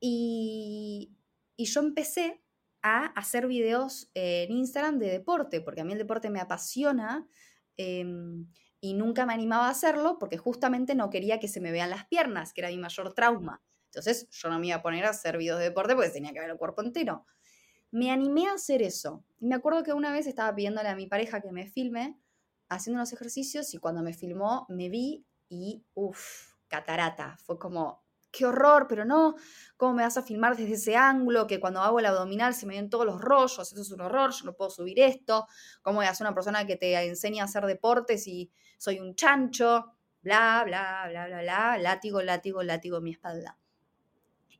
[0.00, 1.14] y,
[1.58, 2.42] yo empecé
[2.82, 7.28] a hacer videos en Instagram de deporte, porque a mí el deporte me apasiona
[7.76, 8.48] em,
[8.80, 12.06] y nunca me animaba a hacerlo porque justamente no quería que se me vean las
[12.06, 13.62] piernas, que era mi mayor trauma.
[13.86, 16.40] Entonces yo no me iba a poner a hacer videos de deporte porque tenía que
[16.40, 17.26] ver el cuerpo entero.
[17.90, 19.24] Me animé a hacer eso.
[19.40, 22.18] Y me acuerdo que una vez estaba pidiéndole a mi pareja que me filme
[22.68, 27.36] haciendo unos ejercicios y cuando me filmó me vi y, uff, catarata.
[27.42, 29.34] Fue como, qué horror, pero no,
[29.76, 31.46] ¿cómo me vas a filmar desde ese ángulo?
[31.46, 34.32] Que cuando hago el abdominal se me ven todos los rollos, eso es un horror,
[34.32, 35.46] yo no puedo subir esto.
[35.82, 39.92] ¿Cómo ser una persona que te enseña a hacer deportes y soy un chancho?
[40.22, 43.58] Bla, bla, bla, bla, bla, látigo, látigo, látigo mi espalda.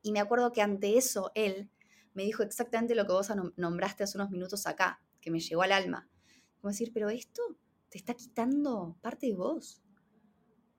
[0.02, 1.70] Y me acuerdo que ante eso él
[2.14, 5.72] me dijo exactamente lo que vos nombraste hace unos minutos acá, que me llegó al
[5.72, 6.08] alma.
[6.60, 7.42] Como decir, pero esto
[7.88, 9.82] te está quitando parte de vos,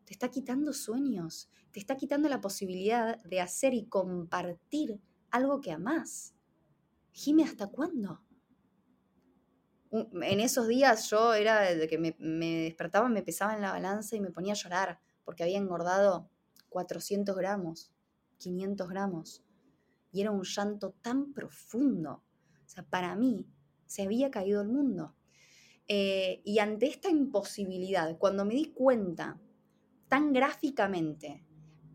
[0.06, 5.71] te está quitando sueños, te está quitando la posibilidad de hacer y compartir algo que
[5.71, 6.36] amás.
[7.12, 8.21] Jime, ¿hasta cuándo?
[9.91, 12.15] En esos días yo era de que me,
[12.63, 16.29] despertaba, me pesaba en la balanza y me ponía a llorar porque había engordado
[16.69, 17.91] 400 gramos,
[18.38, 19.43] 500 gramos.
[20.13, 22.23] Y era un llanto tan profundo.
[22.65, 23.45] O sea, para mí
[23.86, 25.15] se había caído el mundo.
[25.88, 29.39] Eh, y ante esta imposibilidad, cuando me di cuenta
[30.07, 31.45] tan gráficamente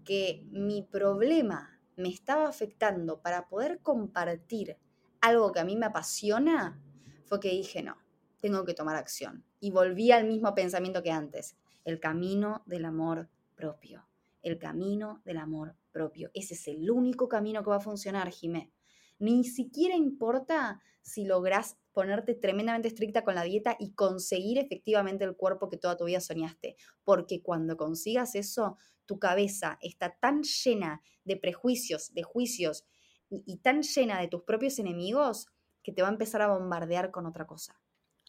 [0.06, 4.78] que mi problema me estaba afectando para poder compartir
[5.20, 6.80] algo que a mí me apasiona,
[7.24, 7.96] fue que dije, no,
[8.40, 9.44] tengo que tomar acción.
[9.60, 14.06] Y volví al mismo pensamiento que antes, el camino del amor propio,
[14.42, 16.30] el camino del amor propio.
[16.32, 18.70] Ese es el único camino que va a funcionar, Jimé.
[19.18, 25.34] Ni siquiera importa si logras ponerte tremendamente estricta con la dieta y conseguir efectivamente el
[25.34, 26.76] cuerpo que toda tu vida soñaste.
[27.04, 32.84] Porque cuando consigas eso, tu cabeza está tan llena de prejuicios, de juicios
[33.30, 35.46] y, tan llena de tus propios enemigos
[35.82, 37.80] que te va a empezar a bombardear con otra cosa.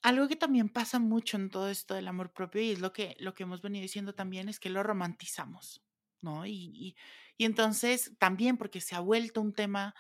[0.02, 3.18] Algo que también pasa mucho en todo esto del amor propio y es lo que,
[3.20, 5.84] lo que hemos venido diciendo también es que lo romantizamos,
[6.22, 6.46] ¿no?
[6.46, 6.96] Y,
[7.36, 9.94] y entonces también porque se ha vuelto un tema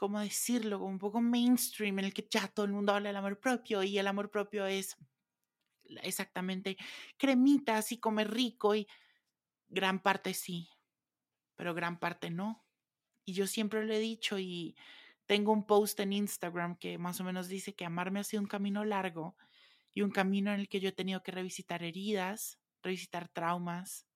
[0.00, 0.82] ¿cómo decirlo?
[0.82, 3.98] Un poco mainstream en el que ya todo el mundo habla del amor propio y
[3.98, 4.96] el amor propio es
[6.02, 6.78] exactamente
[7.18, 8.88] cremitas y comer rico y
[9.68, 10.70] gran parte sí,
[11.54, 12.64] pero gran parte no.
[13.26, 14.74] Y yo siempre lo he dicho y
[15.26, 18.48] tengo un post en Instagram que más o menos dice que amarme ha sido un
[18.48, 19.36] camino largo
[19.92, 24.06] y un camino en el que yo he tenido que revisitar heridas, revisitar traumas,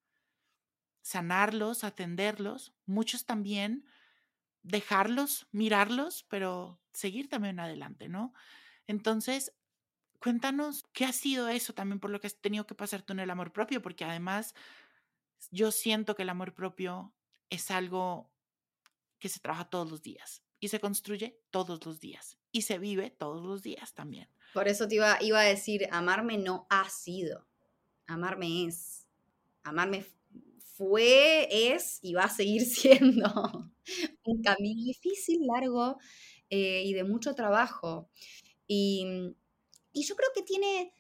[1.03, 3.85] sanarlos, atenderlos, muchos también
[4.65, 8.35] dejarlos, mirarlos, pero seguir también adelante, ¿no?
[8.87, 9.53] Entonces,
[10.19, 13.21] cuéntanos qué ha sido eso también por lo que has tenido que pasar tú en
[13.21, 14.55] el amor propio, porque además
[15.51, 17.15] yo siento que el amor propio
[17.51, 18.33] es algo
[19.19, 23.11] que se trabaja todos los días y se construye todos los días y se vive
[23.11, 24.29] todos los días también.
[24.55, 27.47] Por eso te iba, iba a decir, amarme no ha sido,
[28.07, 29.07] amarme es,
[29.63, 30.07] amarme
[30.59, 33.74] fue, es y va a seguir siendo
[34.25, 35.99] un camino difícil, largo
[36.51, 38.09] eh, y de mucho trabajo.
[38.67, 39.35] Y,
[39.95, 40.93] yo creo que tiene,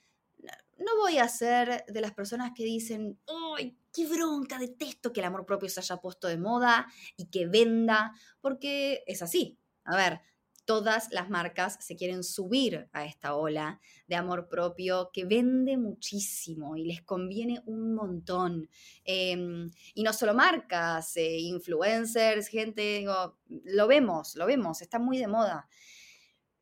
[0.78, 3.18] no voy a ser de las personas que dicen,
[3.56, 4.58] ¡ay, qué bronca!
[4.58, 9.22] Detesto que el amor propio se haya puesto de moda y que venda, porque es
[9.22, 9.58] así.
[9.84, 10.20] A ver,
[10.64, 16.76] todas las marcas se quieren subir a esta ola de amor propio que vende muchísimo
[16.76, 18.68] y les conviene un montón.
[19.04, 25.18] Em, y no solo marcas, eh, influencers, gente, digo, lo vemos, lo vemos, está muy
[25.18, 25.68] de moda.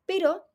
[0.05, 0.45] Pero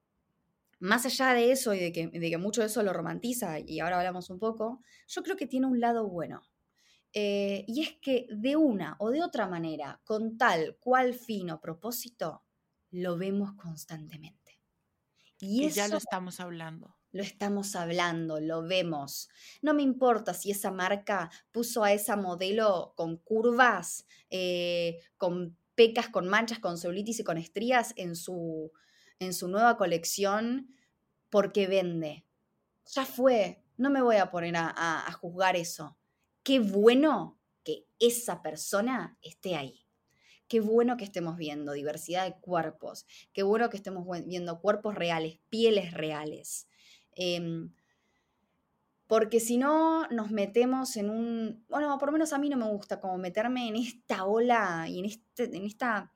[0.80, 3.80] más allá de eso y de que, de que mucho de eso lo romantiza, y
[3.80, 6.42] ahora hablamos un poco, yo creo que tiene un lado bueno.
[7.12, 11.60] Eh, y es que de una o de otra manera, con tal cual fin o
[11.60, 12.44] propósito,
[12.90, 14.58] lo vemos constantemente.
[15.40, 16.96] Y, ya lo estamos hablando.
[17.12, 19.28] lo estamos hablando, lo vemos.
[19.62, 26.08] No me importa si esa marca puso a esa modelo con curvas, eh, con pecas,
[26.08, 28.72] con manchas, con celulitis y con estrías en su,
[29.20, 30.74] en su nueva colección
[31.30, 32.24] porque vende.
[32.92, 35.96] Ya fue, no me voy a poner a juzgar eso.
[36.42, 39.87] Qué bueno que esa persona esté ahí.
[40.48, 45.38] Qué bueno que estemos viendo diversidad de cuerpos, qué bueno que estemos viendo cuerpos reales,
[45.50, 46.68] pieles reales.
[47.12, 47.70] Em,
[49.08, 52.68] porque si no nos metemos en un, bueno, por lo menos a mí no me
[52.68, 56.12] gusta como meterme en esta ola y en este, en esta,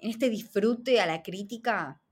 [0.00, 2.02] en este disfrute a la crítica.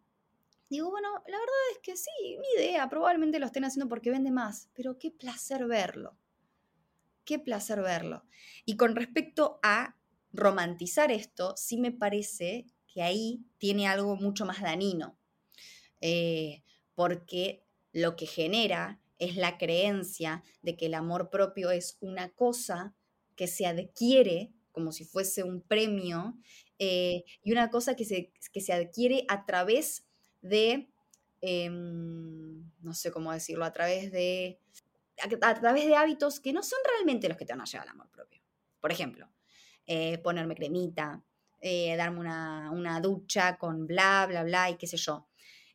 [0.70, 2.10] Digo, bueno, la verdad es que sí,
[2.40, 6.16] ni idea, probablemente lo estén haciendo porque vende más, pero qué placer verlo.
[7.24, 8.24] Qué placer verlo.
[8.64, 9.99] Y con respecto a
[10.32, 15.16] romantizar esto, sí me parece que ahí tiene algo mucho más dañino.
[16.00, 16.62] Eh,
[16.94, 17.62] porque
[17.92, 22.94] lo que genera es la creencia de que el amor propio es una cosa
[23.36, 26.36] que se adquiere como si fuese un premio
[26.78, 30.06] eh, y una cosa que se, que se, adquiere a través
[30.40, 30.90] de,
[31.40, 34.58] em, no sé cómo decirlo, a través de,
[35.42, 37.94] a, través de hábitos que no son realmente los que te van a llevar al
[37.94, 38.40] amor propio.
[38.80, 39.28] Por ejemplo,
[39.86, 41.22] eh, ponerme cremita,
[41.60, 45.26] eh, darme una, una ducha con bla, bla, bla y qué sé yo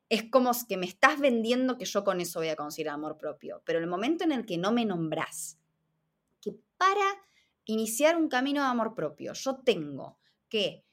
[0.09, 3.61] es como que me estás vendiendo que yo con eso voy a conseguir amor propio.
[3.65, 5.57] Pero el momento en el que no me nombrás,
[6.41, 7.05] que para
[7.65, 10.84] iniciar un camino de amor propio, yo tengo que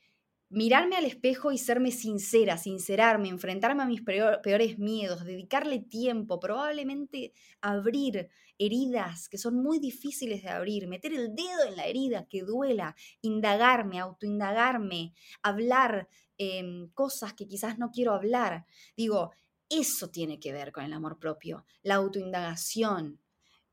[0.52, 7.32] mirarme al espejo y serme sincera, sincerarme, enfrentarme a mis peores miedos, dedicarle tiempo, probablemente
[7.60, 12.42] abrir heridas que son muy difíciles de abrir, meter el dedo en la herida que
[12.42, 16.08] duela, indagarme, autoindagarme, hablar
[16.44, 18.66] Em, cosas que quizás no quiero hablar.
[18.96, 19.30] Digo,
[19.68, 23.20] eso tiene que ver con el amor propio, la autoindagación,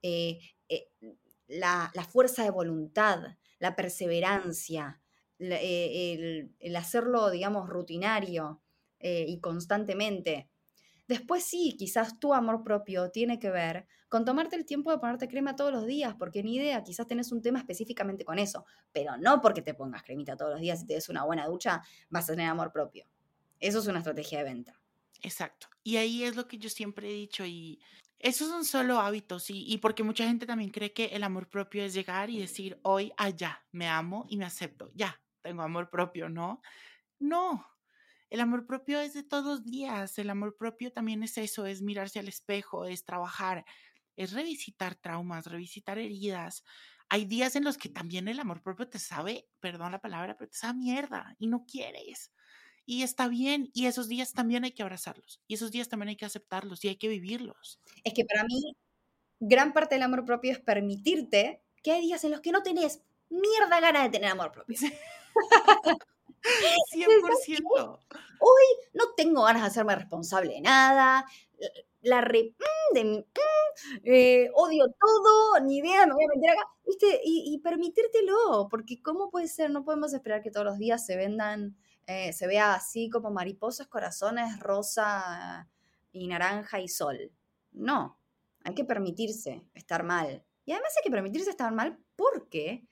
[0.04, 0.92] eh, eh,
[1.48, 4.99] la, fuerza de voluntad, la perseverancia,
[5.40, 8.62] eh, el, hacerlo, digamos, rutinario
[9.02, 10.50] y constantemente.
[11.10, 15.28] Después sí, quizás tu amor propio tiene que ver con tomarte el tiempo de ponerte
[15.28, 19.18] crema todos los días, porque ni idea, quizás tenés un tema específicamente con eso, pero
[19.18, 22.26] no porque te pongas cremita todos los días y te des una buena ducha, vas
[22.26, 23.08] a tener amor propio.
[23.60, 24.80] Eso es una estrategia de venta.
[25.24, 25.68] Exacto.
[25.84, 27.80] Y ahí es lo que yo siempre he dicho y
[28.20, 31.84] esos son solo hábitos y, y porque mucha gente también cree que el amor propio
[31.84, 36.30] es llegar y decir, hoy allá, me amo y me acepto, ya, tengo amor propio,
[36.30, 36.62] ¿no?
[37.20, 37.66] No,
[38.30, 41.82] el amor propio es de todos los días, el amor propio también es eso, es
[41.82, 43.66] mirarse al espejo, es trabajar,
[44.16, 46.64] es revisitar traumas, revisitar heridas.
[47.10, 50.50] Hay días en los que también el amor propio te sabe, perdón la palabra, pero
[50.52, 52.32] te sabe mierda y no quieres.
[52.86, 56.16] Y está bien, y esos días también hay que abrazarlos, y esos días también hay
[56.16, 57.80] que aceptarlos y hay que vivirlos.
[58.04, 58.76] Es que para mí,
[59.40, 63.02] gran parte del amor propio es permitirte que hay días en los que no tenés
[63.30, 64.78] mierda ganas de tener amor propio.
[66.94, 68.00] 100%.
[68.40, 68.64] Hoy
[68.94, 71.26] no tengo ganas de hacerme responsable de nada.
[72.02, 73.24] La re, mm, de mm,
[74.04, 76.64] eh, odio todo, ni idea, me voy a meter acá.
[76.86, 77.22] ¿Viste?
[77.24, 79.70] Y, permitírtelo, porque ¿cómo puede ser?
[79.70, 83.88] No podemos esperar que todos los días se vendan, eh, se vea así como mariposas,
[83.88, 85.70] corazones, rosa
[86.12, 87.32] y naranja y sol.
[87.72, 88.18] No,
[88.64, 90.44] hay que permitirse estar mal.
[90.66, 92.88] Y además hay que permitirse estar mal porque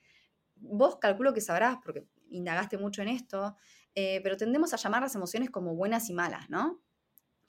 [0.56, 3.56] vos calculo que sabrás, porque indagaste mucho en esto,
[3.94, 6.82] eh, pero tendemos a llamar las emociones como buenas y malas, ¿no?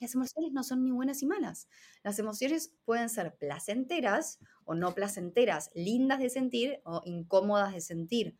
[0.00, 1.68] Las emociones no son ni buenas ni malas.
[2.02, 8.38] Las emociones pueden ser placenteras o no placenteras, lindas de sentir o incómodas de sentir.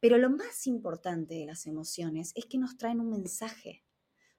[0.00, 3.84] Pero lo más importante de las emociones es que nos traen un mensaje.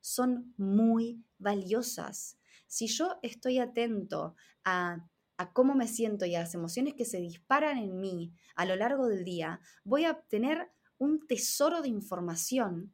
[0.02, 2.38] Son muy valiosas.
[2.68, 7.20] Si yo estoy atento a, a, cómo me siento y a las emociones que se
[7.20, 10.70] disparan en mí a lo largo del día, voy a obtener
[11.02, 12.94] un tesoro de información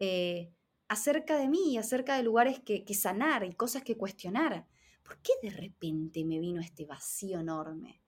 [0.00, 0.52] eh,
[0.88, 4.66] acerca de mí, acerca de lugares que, sanar y cosas que cuestionar.
[5.04, 8.02] ¿Por qué de repente me vino este vacío enorme?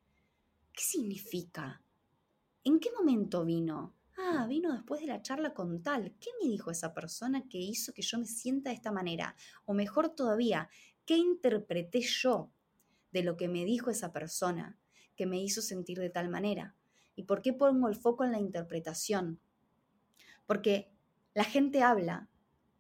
[0.73, 1.81] ¿Qué significa?
[2.65, 3.95] ¿En qué momento vino?
[4.19, 6.17] Ah, vino después de la charla con tal.
[6.19, 9.37] ¿Qué me dijo esa persona que hizo que yo me sienta de esta manera?
[9.65, 10.69] O mejor todavía,
[11.05, 12.51] ¿qué interpreté yo
[13.13, 14.77] de lo que me dijo esa persona
[15.15, 16.75] que me hizo sentir de tal manera?
[17.17, 19.41] ¿Y por qué pongo el foco en la interpretación?
[20.47, 20.93] Porque
[21.35, 22.29] la gente habla,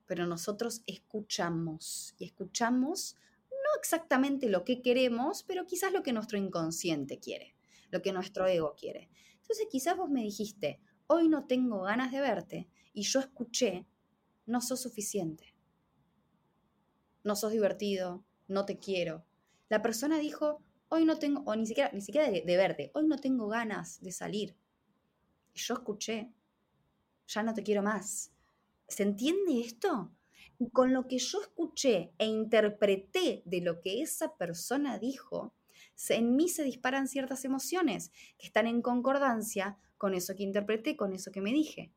[0.06, 2.14] pero nosotros escuchamos.
[2.18, 3.16] Y escuchamos
[3.50, 7.56] no exactamente lo que queremos, pero quizás lo que nuestro inconsciente quiere,
[7.90, 9.10] lo que nuestro ego quiere.
[9.40, 13.86] Entonces quizás vos me dijiste, hoy no tengo ganas de verte, y yo escuché,
[14.46, 15.54] no sos suficiente.
[17.24, 19.26] No sos divertido, no te quiero.
[19.68, 23.18] La persona dijo, hoy no tengo, o ni siquiera, ni siquiera de, verte, hoy no
[23.18, 24.56] tengo ganas de salir.
[25.54, 26.32] Y yo escuché,
[27.26, 28.32] ya no te quiero más.
[28.88, 30.12] ¿Se entiende esto?
[30.72, 35.54] Con lo que yo escuché e interpreté de lo que esa persona dijo,
[36.08, 41.12] en mí se disparan ciertas emociones que están en concordancia con eso que interpreté, con
[41.12, 41.90] eso que me dije.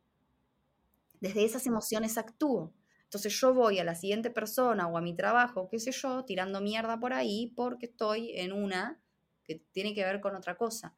[1.20, 2.74] Desde esas emociones actúo.
[3.10, 6.62] Entonces yo voy a la siguiente persona o a mi trabajo, qué sé yo, tirando
[6.62, 9.01] mierda por ahí porque estoy en una
[9.43, 10.95] que tiene que ver con otra cosa.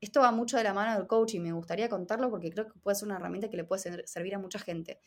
[0.00, 2.78] Esto va mucho de la mano del coach y me gustaría contarlo porque creo que
[2.78, 4.98] puede ser una herramienta que le puede servir a mucha gente.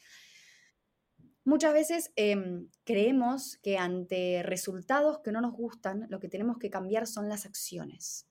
[1.45, 6.69] Muchas veces em, creemos que ante resultados que no nos gustan, lo que tenemos que
[6.69, 8.27] cambiar son las acciones.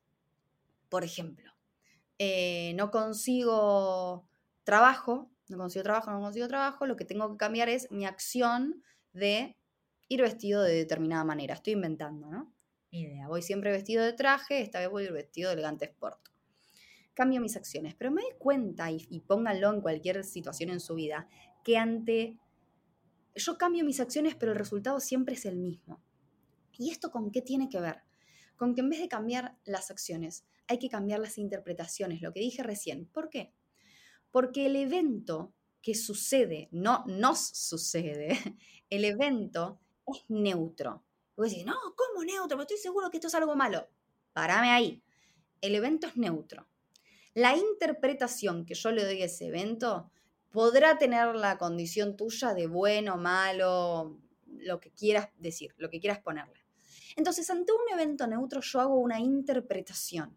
[0.89, 1.53] Por ejemplo,
[2.19, 4.29] eh, no consigo
[4.63, 8.83] trabajo, no consigo trabajo, no consigo trabajo, lo que tengo que cambiar es mi acción
[9.13, 9.57] de
[10.09, 11.55] ir vestido de determinada manera.
[11.55, 12.53] Estoy inventando, ¿no?
[12.91, 13.29] Idea.
[13.29, 16.21] Voy siempre vestido de traje, esta vez voy vestido de elegante sport.
[17.15, 20.95] Cambio mis acciones, pero me doy cuenta, y, y pónganlo en cualquier situación en su
[20.95, 21.29] vida,
[21.65, 22.39] que ante
[23.35, 26.03] yo cambio mis acciones, pero el resultado siempre es el mismo.
[26.77, 28.03] ¿Y esto con qué tiene que ver?
[28.57, 32.41] Con que en vez de cambiar las acciones, hay que cambiar las interpretaciones, lo que
[32.41, 33.07] dije recién.
[33.07, 33.53] ¿Por qué?
[34.31, 38.29] Porque el evento que sucede, no nos sucede,
[38.91, 41.05] el evento es neutro.
[41.37, 42.57] Voy a decir, no, ¿cómo neutro?
[42.57, 43.89] Pero estoy seguro que esto es algo malo.
[44.33, 45.03] Parame ahí.
[45.61, 46.67] El evento es neutro.
[47.35, 50.11] La interpretación que yo le doy a ese evento
[50.51, 56.21] podrá tener la condición tuya de bueno, malo, lo que quieras decir, lo que quieras
[56.21, 56.65] ponerle.
[57.17, 60.37] Entonces, ante un evento neutro yo hago una interpretación,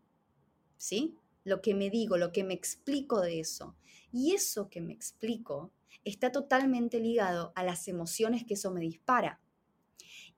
[0.78, 1.16] ¿sí?
[1.44, 3.76] Lo que me digo, lo que me explico de eso.
[4.12, 5.72] Y eso que me explico
[6.04, 9.40] está totalmente ligado a las emociones que eso me dispara.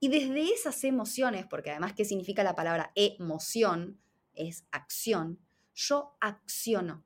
[0.00, 3.98] Y desde esas emociones, porque además, ¿qué significa la palabra emoción?
[4.34, 5.38] Es acción.
[5.74, 7.04] Yo acciono.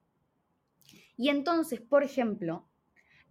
[1.16, 2.68] Y entonces, por ejemplo,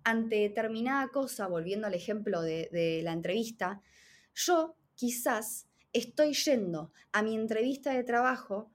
[0.04, 3.82] ante determinada cosa, volviendo al ejemplo de, la entrevista,
[4.34, 8.72] yo quizás estoy yendo a mi entrevista de trabajo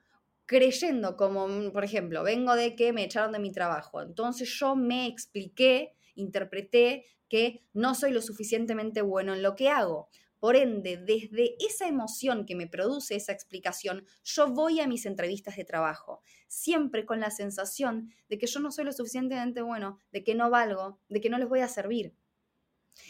[0.52, 4.02] creyendo como, mm, por ejemplo, vengo de que me echaron de mi trabajo.
[4.02, 10.10] Entonces yo me expliqué, interpreté que no soy lo suficientemente bueno en lo que hago.
[10.38, 15.56] Por ende, desde esa emoción que me produce esa explicación, yo voy a mis entrevistas
[15.56, 20.22] de trabajo, siempre con la sensación de que yo no soy lo suficientemente bueno, de
[20.22, 22.14] que no valgo, de que no les voy a servir.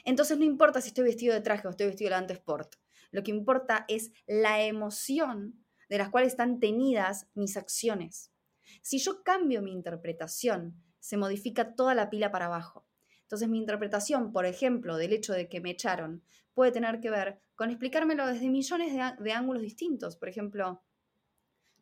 [0.05, 2.77] Entonces no importa si estoy vestido de traje o estoy vestido de ante sport.
[3.11, 5.62] Lo que importa es la emoción
[5.93, 8.33] de las cuales están tenidas mis acciones.
[8.81, 12.87] Si yo cambio mi interpretación, se modifica toda la pila para abajo.
[13.21, 16.23] Entonces mi interpretación, por ejemplo, del hecho de que me echaron,
[16.55, 20.17] puede tener que ver con explicármelo desde millones de, ángulos distintos.
[20.17, 20.83] Por ejemplo,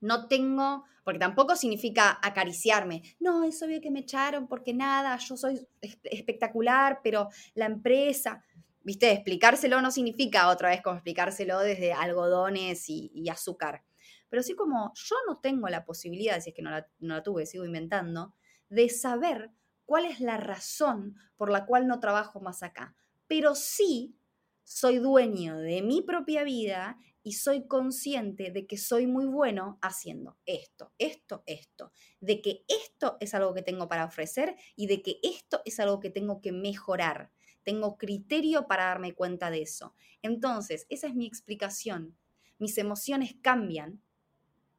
[0.01, 3.05] no tengo, porque tampoco significa acariciarme.
[3.21, 5.69] No, es obvio que me echaron porque nada, yo soy
[6.03, 8.43] espectacular, pero la empresa,
[8.83, 13.85] viste, explicárselo no significa otra vez como explicárselo desde algodones y, azúcar.
[14.31, 17.23] Pero sí como yo no tengo la posibilidad, si es que no la, no la
[17.23, 18.35] tuve, sigo inventando,
[18.71, 19.51] de saber
[19.85, 22.97] cuál es la razón por la cual no trabajo más acá.
[23.27, 24.17] Pero sí
[24.65, 30.39] soy dueño de mi propia vida y soy consciente de que soy muy bueno haciendo
[30.47, 35.19] esto, esto, esto, de que esto es algo que tengo para ofrecer y de que
[35.23, 37.33] esto es algo que tengo que mejorar.
[37.63, 39.95] Tengo criterio para darme cuenta de eso.
[40.23, 42.17] Entonces, esa es mi explicación.
[42.59, 44.01] Mis emociones cambian,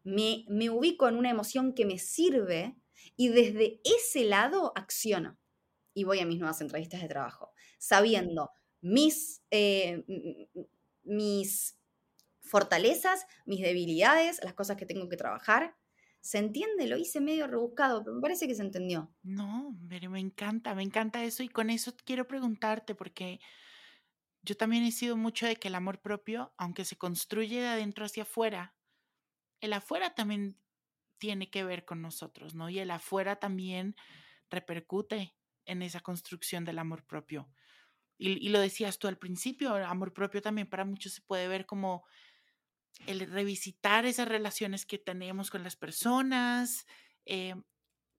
[0.04, 2.76] me, me ubico en una emoción que me sirve
[3.16, 5.38] y desde ese lado acciono
[5.94, 8.50] y voy a mis nuevas entrevistas de trabajo, sabiendo
[8.82, 10.04] mis, eh,
[11.04, 11.78] mis
[12.42, 15.76] fortalezas, mis debilidades, las cosas que tengo que trabajar.
[16.22, 16.88] ¿Se entiende?
[16.88, 19.12] Lo hice medio rebuscado, pero me parece que se entendió.
[19.24, 23.40] No, pero me encanta, me encanta eso y con eso quiero preguntarte porque
[24.44, 28.06] yo también he sido mucho de que el amor propio, aunque se construye de adentro
[28.06, 28.76] hacia afuera,
[29.62, 30.58] el afuera también
[31.18, 32.70] tiene que ver con nosotros, ¿no?
[32.70, 33.96] Y el afuera también
[34.50, 35.36] repercute
[35.66, 37.48] en esa construcción del amor propio.
[38.18, 42.06] Y, lo decías tú al principio, amor propio también para muchos se puede ver como
[43.08, 46.86] el revisitar esas relaciones que tenemos con las personas.
[47.26, 47.56] Eh,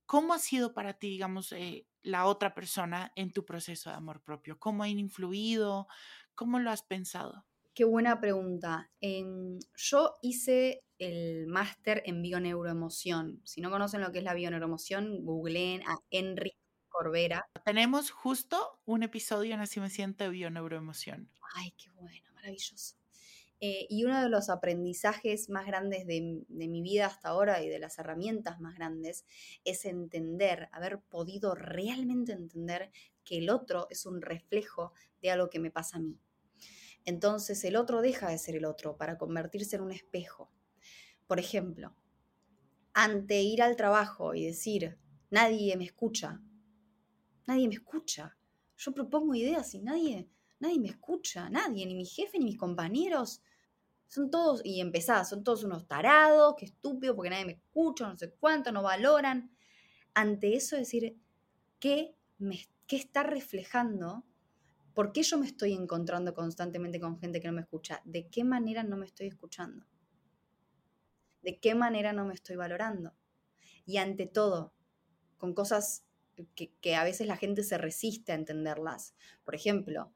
[0.06, 4.22] ¿Cómo ha sido para ti, digamos, eh, la otra persona en tu proceso de amor
[4.22, 4.58] propio?
[4.58, 5.86] ¿Cómo han influido?
[6.34, 7.46] ¿Cómo lo has pensado?
[7.74, 8.90] Qué buena pregunta.
[9.00, 13.40] yo hice el máster en bioneuroemoción.
[13.44, 16.58] Si no conocen lo que es la bioneuroemoción, googleen a Enrique
[16.90, 17.46] Corbera.
[17.64, 21.30] Tenemos justo un episodio en Así me siento de bioneuroemoción.
[21.54, 22.96] Ay, qué bueno, maravilloso.
[23.60, 27.70] Eh, y uno de los aprendizajes más grandes de, de, mi vida hasta ahora y
[27.70, 29.24] de las herramientas más grandes
[29.64, 32.90] es entender, haber podido realmente entender
[33.24, 34.92] que el otro es un reflejo
[35.22, 36.18] de algo que me pasa a mí.
[37.04, 40.50] Entonces el otro deja de ser el otro para convertirse en un espejo.
[41.26, 41.96] Por ejemplo,
[42.94, 44.98] ante ir al trabajo y decir,
[45.30, 46.40] nadie me escucha,
[47.46, 48.36] nadie me escucha.
[48.76, 50.28] Yo propongo ideas y nadie,
[50.60, 53.42] nadie me escucha, nadie, ni mi jefe, ni mis compañeros.
[54.08, 58.16] Son todos, y empezás, son todos unos tarados, qué estúpido, porque nadie me escucha, no
[58.18, 59.50] sé cuánto, no valoran.
[60.14, 61.18] Ante eso decir,
[61.78, 64.24] ¿qué, me, qué está reflejando?
[64.94, 68.02] ¿Por qué yo me estoy encontrando constantemente con gente que no me escucha?
[68.04, 69.86] ¿De qué manera no me estoy escuchando?
[71.42, 73.14] ¿De qué manera no me estoy valorando?
[73.86, 74.74] Y ante todo,
[75.38, 76.04] con cosas
[76.54, 79.14] que, a veces la gente se resiste a entenderlas.
[79.44, 80.12] Por ejemplo,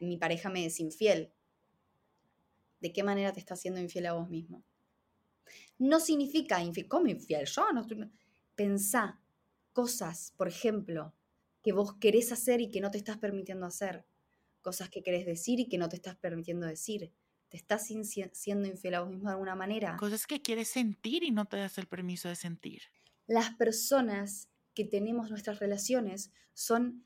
[0.00, 1.32] mi pareja me es infiel.
[2.80, 4.64] ¿De qué manera te está haciendo infiel a vos mismo?
[5.78, 6.88] No significa infiel.
[6.88, 7.46] ¿Cómo infiel?
[7.46, 8.10] Yo no estoy...
[8.54, 9.20] Pensá
[9.72, 11.14] cosas, por ejemplo,
[11.68, 14.06] que vos querés hacer y que no te estás permitiendo hacer.
[14.62, 17.12] Cosas que querés decir y que no te estás permitiendo decir.
[17.50, 19.98] ¿Te estás siendo infiel a vos mismo de alguna manera?
[19.98, 22.84] Cosas que quieres sentir y no te das el permiso de sentir.
[23.26, 27.04] Las personas que tenemos nuestras relaciones son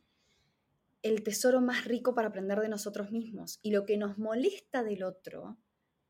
[1.03, 3.59] el tesoro más rico para aprender de nosotros mismos.
[3.63, 5.59] Y lo que nos molesta del otro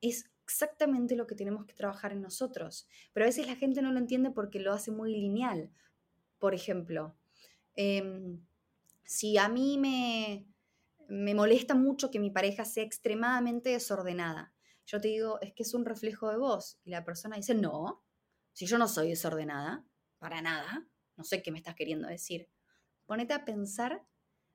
[0.03, 2.87] es exactamente lo que tenemos que trabajar en nosotros.
[3.15, 5.71] Pero a veces la gente no lo entiende porque lo hace muy lineal.
[6.39, 7.17] Por ejemplo,
[7.75, 8.45] em,
[9.05, 10.47] si a mí me,
[11.09, 14.55] me molesta mucho que mi pareja sea extremadamente desordenada,
[14.87, 16.79] yo te digo, es que es un reflejo de vos.
[16.85, 18.05] Y la persona dice, no,
[18.53, 19.87] si yo no soy desordenada,
[20.19, 22.49] para nada, no sé qué me estás queriendo decir.
[23.07, 24.07] Ponete a pensar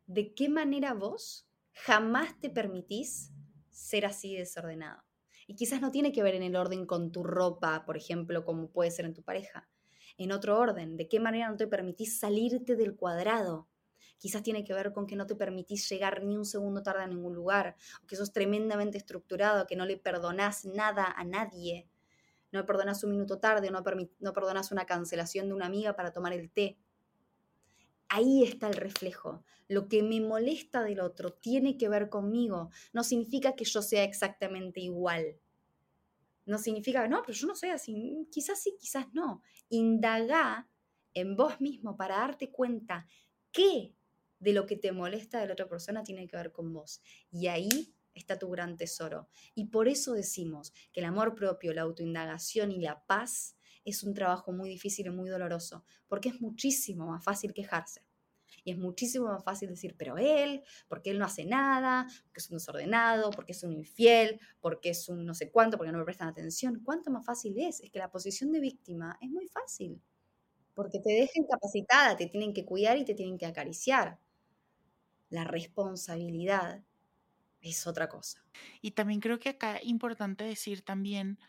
[0.06, 3.32] de qué manera vos jamás te permitís
[3.70, 5.04] ser así desordenado.
[5.48, 8.72] Y quizás no tiene que ver en el orden con tu ropa, por ejemplo, como
[8.72, 9.70] puede ser en tu pareja.
[10.18, 13.68] En otro orden, de qué manera no te permitís salirte del cuadrado.
[14.18, 17.08] Quizás tiene que ver con que no te permitís llegar ni un segundo tarde a
[17.08, 21.88] ningún lugar, o que sos tremendamente estructurado, que no le perdonás nada a nadie,
[22.52, 23.84] no perdonas un minuto tarde, no,
[24.20, 26.78] no perdonas una cancelación de una amiga para tomar el té.
[28.10, 29.44] Ahí está el reflejo.
[29.68, 32.72] Lo que me molesta del otro tiene que ver conmigo.
[32.94, 35.38] No significa que yo sea exactamente igual.
[36.48, 38.28] No significa, no, pero yo no soy así.
[38.32, 39.44] Quizás sí, quizás no.
[39.70, 40.68] Indaga
[41.14, 43.06] en vos mismo para darte cuenta
[43.52, 43.94] qué
[44.40, 47.02] de lo que te molesta de la otra persona tiene que ver con vos.
[47.30, 49.28] Y ahí está tu gran tesoro.
[49.56, 54.14] Y por eso decimos que el amor propio, la autoindagación y la paz es un
[54.14, 58.07] trabajo muy difícil y muy doloroso, porque es muchísimo más fácil quejarse.
[58.68, 62.50] Y es muchísimo más fácil decir, pero él, porque él no hace nada, porque es
[62.50, 66.04] un desordenado, porque es un infiel, porque es un no sé cuánto, porque no me
[66.04, 66.82] prestan atención.
[66.84, 67.80] ¿Cuánto más fácil es?
[67.80, 70.02] Es que la posición de víctima es muy fácil,
[70.74, 74.20] porque te dejan capacitada, te tienen que cuidar y te tienen que acariciar.
[75.30, 76.84] La responsabilidad
[77.62, 78.46] es otra cosa.
[78.82, 81.40] Y también creo que acá importante decir también,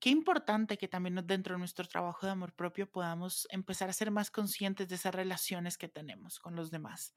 [0.00, 4.10] qué importante que también dentro de nuestro trabajo de amor propio podamos empezar a ser
[4.10, 7.14] más conscientes de esas relaciones que tenemos con los demás,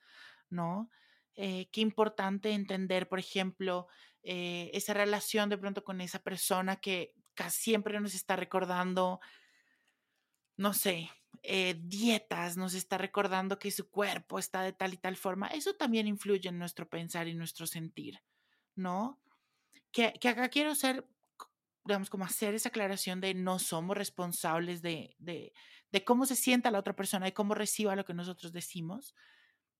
[0.49, 0.89] ¿no?
[1.35, 3.87] Eh, qué importante entender, por ejemplo,
[4.23, 9.19] eh, esa relación de pronto con esa persona que casi siempre nos está recordando,
[10.57, 11.09] no sé,
[11.43, 15.75] eh, dietas, nos está recordando que su cuerpo está de tal y tal forma, eso
[15.75, 18.19] también influye en nuestro pensar y nuestro sentir,
[18.75, 19.21] ¿no?
[19.91, 21.07] Que, que acá quiero ser,
[21.85, 25.53] digamos, como hacer esa aclaración de no somos responsables de, de,
[25.91, 29.15] de cómo se sienta la otra persona y cómo reciba lo que nosotros decimos,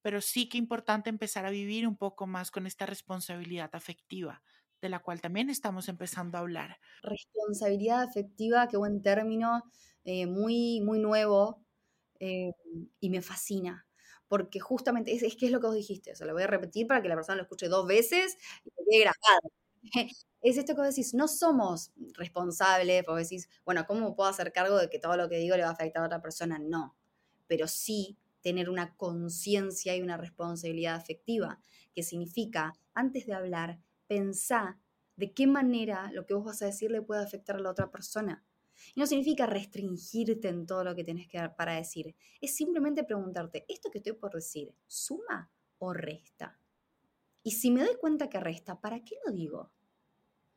[0.02, 4.44] pero sí que importante empezar a vivir un poco más con esta responsabilidad afectiva,
[4.82, 6.80] de la cual también estamos empezando a hablar.
[7.04, 9.64] Responsabilidad afectiva, qué buen término.
[10.04, 11.64] Eh, muy, muy nuevo
[12.20, 12.52] eh,
[13.00, 13.88] y me fascina.
[14.28, 16.88] Porque justamente es, que es lo que vos dijiste, o sea, lo voy a repetir
[16.88, 19.52] para que la persona lo escuche dos veces y quede grabado.
[20.44, 24.78] Es esto que vos decís, no somos responsables, vos decís, bueno, ¿cómo puedo hacer cargo
[24.78, 26.58] de que todo lo que digo le va a afectar a otra persona?
[26.60, 26.96] No,
[27.48, 31.60] pero sí tener una conciencia y una responsabilidad afectiva,
[31.94, 34.78] que significa, antes de hablar, pensar
[35.16, 37.92] de qué manera lo que vos vas a decir le puede afectar a la otra
[37.92, 38.44] persona.
[38.96, 42.16] Y no significa restringirte en todo lo que tienes que dar para decir.
[42.42, 46.61] Es simplemente preguntarte, ¿esto que estoy por decir suma o resta?
[47.44, 49.72] Y si me doy cuenta que resta, ¿para qué lo digo?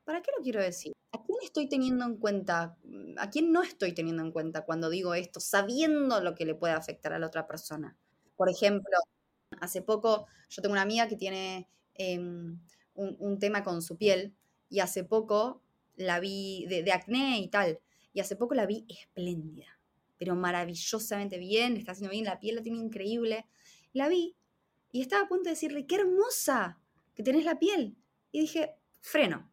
[0.04, 0.92] ¿Para qué lo quiero decir?
[1.12, 2.76] ¿A quién estoy teniendo en cuenta?
[3.18, 6.74] ¿A quién no estoy teniendo en cuenta cuando digo esto, sabiendo lo que le puede
[6.74, 7.96] afectar a la otra persona?
[8.36, 8.98] Por ejemplo,
[9.60, 12.60] hace poco yo tengo una amiga que tiene em,
[12.94, 14.34] un, un tema con su piel
[14.68, 15.62] y hace poco
[15.96, 17.78] la vi de, de acné y tal,
[18.12, 19.78] y hace poco la vi espléndida,
[20.18, 23.46] pero maravillosamente bien, está haciendo bien, la piel la tiene increíble.
[23.92, 24.36] La vi
[24.94, 26.80] y estaba a punto de decirle, qué hermosa
[27.16, 27.96] que tenés la piel.
[28.30, 29.52] Y dije, freno,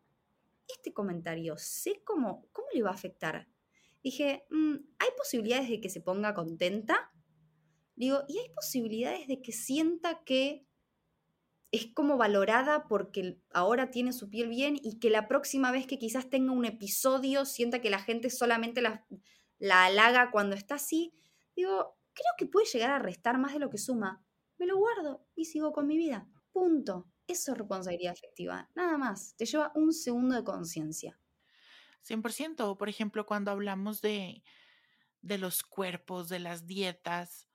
[0.67, 3.47] este comentario, sé cómo, cómo le va a afectar.
[4.03, 7.11] Dije, mm, ¿hay posibilidades de que se ponga contenta?
[7.95, 10.67] Digo, ¿y hay posibilidades de que sienta que
[11.71, 15.97] es como valorada porque ahora tiene su piel bien y que la próxima vez que
[15.97, 19.07] quizás tenga un episodio sienta que la gente solamente la,
[19.57, 21.15] la halaga cuando está así?
[21.55, 24.23] Digo, creo que puede llegar a restar más de lo que suma.
[24.61, 26.29] Me lo guardo y sigo con mi vida.
[26.51, 27.11] Punto.
[27.25, 28.69] Eso es responsabilidad afectiva.
[28.75, 29.35] Nada más.
[29.35, 31.19] Te lleva un segundo de conciencia.
[32.03, 32.77] 100%.
[32.77, 34.43] Por ejemplo, cuando hablamos de,
[35.23, 37.49] de los cuerpos, de las dietas,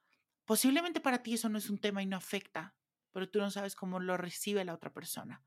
[0.47, 2.75] posiblemente para ti eso no es un tema y no afecta,
[3.13, 5.45] pero tú no sabes cómo lo recibe la otra persona,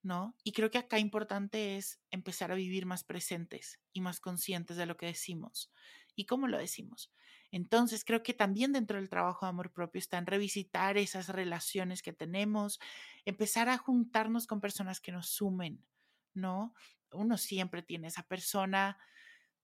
[0.00, 0.36] ¿no?
[0.44, 4.86] Y creo que acá importante es empezar a vivir más presentes y más conscientes de
[4.86, 5.72] lo que decimos
[6.14, 7.12] y cómo lo decimos.
[7.54, 12.12] Entonces, creo que también dentro del trabajo de amor propio está revisitar esas relaciones que
[12.12, 12.80] tenemos,
[13.26, 15.86] empezar a juntarnos con personas que nos sumen,
[16.34, 16.74] ¿no?
[17.12, 18.98] Uno siempre tiene esa persona,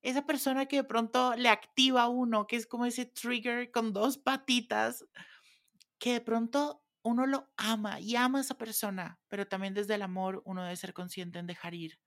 [0.03, 3.93] esa persona que de pronto le activa a uno, que es como ese trigger con
[3.93, 5.05] dos patitas,
[5.99, 10.03] que de pronto uno lo ama y ama a esa persona, pero también desde el
[10.03, 11.99] amor uno debe ser consciente en dejar ir.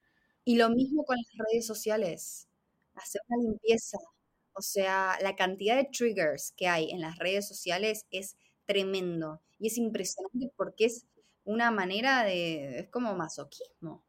[0.46, 2.48] Y lo mismo con las redes sociales,
[2.96, 3.98] hacer una limpieza,
[4.56, 9.68] o sea, la cantidad de triggers que hay en las redes sociales es tremendo y
[9.68, 11.06] es impresionante porque es
[11.44, 14.04] una manera de, es como masoquismo.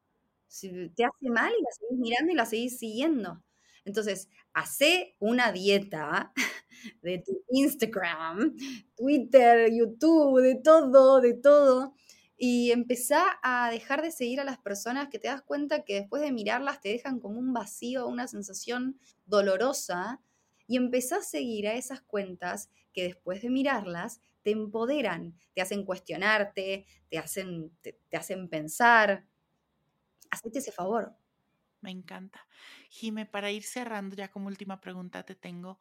[0.60, 3.42] Te hace mal y la seguís mirando y la seguís siguiendo.
[3.84, 6.32] Entonces, hace una dieta
[7.02, 8.56] de tu Instagram,
[8.96, 11.94] Twitter, YouTube, de todo, de todo.
[12.36, 16.22] Y empezá a dejar de seguir a las personas que te das cuenta que después
[16.22, 20.20] de mirarlas te dejan como un vacío, una sensación dolorosa
[20.66, 25.84] y empezás a seguir a esas cuentas que después de mirarlas te empoderan, te hacen
[25.84, 29.26] cuestionarte, te hacen, te, hacen pensar.
[30.30, 31.16] Hacete ese favor.
[31.80, 32.46] Me encanta.
[32.90, 35.78] Jime, para ir cerrando ya como última pregunta te tengo,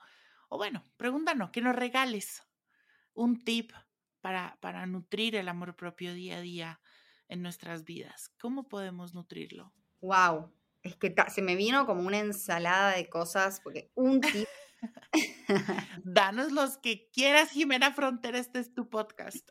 [0.49, 2.43] o bueno, pregunta no, que nos regales
[3.13, 3.71] un tip
[4.21, 6.81] para, para nutrir el amor propio día a día
[7.27, 8.33] en nuestras vidas.
[8.39, 9.73] ¿Cómo podemos nutrirlo?
[10.01, 14.47] Wow, es que se me vino como una ensalada de cosas, porque un tip
[16.03, 19.49] Danos los que quieras, Jimena Frontera, este es tu podcast.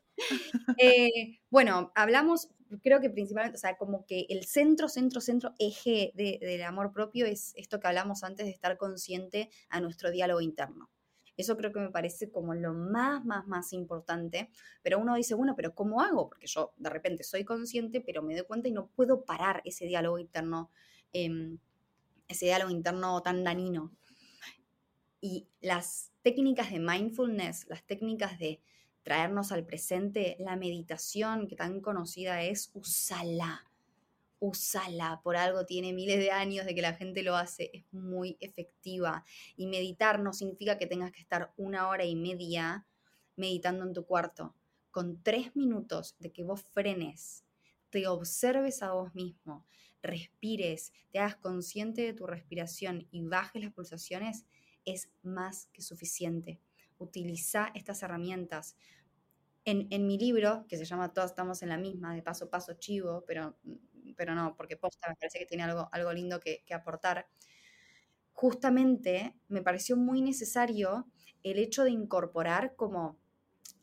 [0.79, 2.49] Eh, bueno, hablamos,
[2.83, 7.27] creo que principalmente, o sea, como que el centro, centro, centro, eje del amor propio
[7.27, 10.91] es esto que hablamos antes de estar consciente a nuestro diálogo interno.
[11.37, 14.51] Eso creo que me parece como lo más, más, más importante.
[14.83, 16.29] Pero uno dice, bueno, pero ¿cómo hago?
[16.29, 19.87] Porque yo de repente soy consciente, pero me doy cuenta y no puedo parar ese
[19.87, 20.71] diálogo interno,
[21.13, 21.59] em,
[22.29, 23.93] ese diálogo interno tan danino
[25.23, 28.61] y las técnicas de mindfulness, las técnicas de
[29.05, 33.65] traernos al presente, la meditación que tan conocida es, usala,
[34.41, 38.37] usala, por algo tiene miles de años de que la gente lo hace, es muy
[38.41, 39.25] efectiva.
[39.57, 42.85] Y meditar no significa que tengas que estar una hora y media
[43.37, 44.57] meditando en tu cuarto.
[44.91, 47.45] Con tres minutos de que vos frenes,
[47.91, 49.65] te observes a vos mismo,
[50.03, 54.47] respires, te hagas consciente de tu respiración y bajes las pulsaciones,
[54.85, 56.61] es más que suficiente.
[56.99, 58.77] Utiliza estas herramientas.
[59.65, 62.75] En, mi libro, que se llama Todos estamos en la misma, de paso a paso
[62.75, 63.57] chivo, pero,
[64.17, 67.29] pero no, porque posta me parece que tiene algo, algo lindo que, que aportar,
[68.33, 71.07] justamente me pareció muy necesario
[71.45, 73.19] el hecho de incorporar como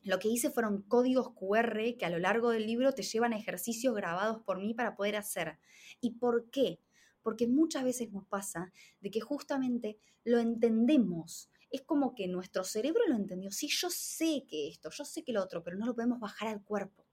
[0.03, 3.95] lo que hice fueron códigos QR que a lo largo del libro te llevan ejercicios
[3.95, 5.59] grabados por mí para poder hacer.
[6.01, 6.79] ¿Y por qué?
[7.29, 11.51] Porque muchas veces nos pasa de que justamente lo entendemos.
[11.69, 13.51] Es como que nuestro cerebro lo entendió.
[13.51, 16.47] Sí, yo sé que esto, yo sé que lo otro, pero no lo podemos bajar
[16.47, 17.05] al cuerpo.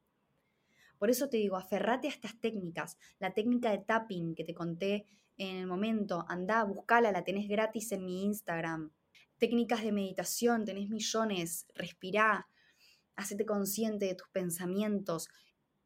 [0.96, 2.96] Por eso te digo, aferrate a estas técnicas.
[3.18, 5.04] La técnica de tapping que te conté
[5.36, 8.92] en el momento, anda, buscala, la tenés gratis en mi Instagram.
[9.36, 12.48] Técnicas de meditación, tenés millones, respirá,
[13.16, 15.28] hacete consciente de tus pensamientos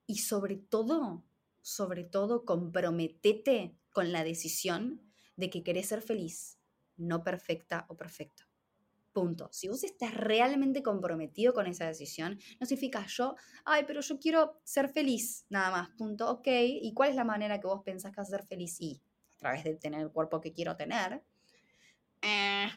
[0.06, 1.24] y sobre todo,
[1.62, 5.00] sobre todo, comprometete con la decisión
[5.36, 6.58] de que querés ser feliz,
[6.96, 8.44] no perfecta o perfecto.
[9.12, 9.48] Punto.
[9.52, 13.34] Si vos estás realmente comprometido con esa decisión, no significa yo,
[13.64, 16.46] ay, pero yo quiero ser feliz, nada más, punto, ok.
[16.46, 18.80] ¿Y cuál es la manera que vos pensás que vas ser feliz?
[18.80, 19.02] Y
[19.34, 21.24] a través de tener el cuerpo que quiero tener,
[22.22, 22.68] eh,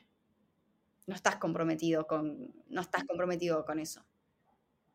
[1.05, 4.03] no estás comprometido con, no estás comprometido con eso.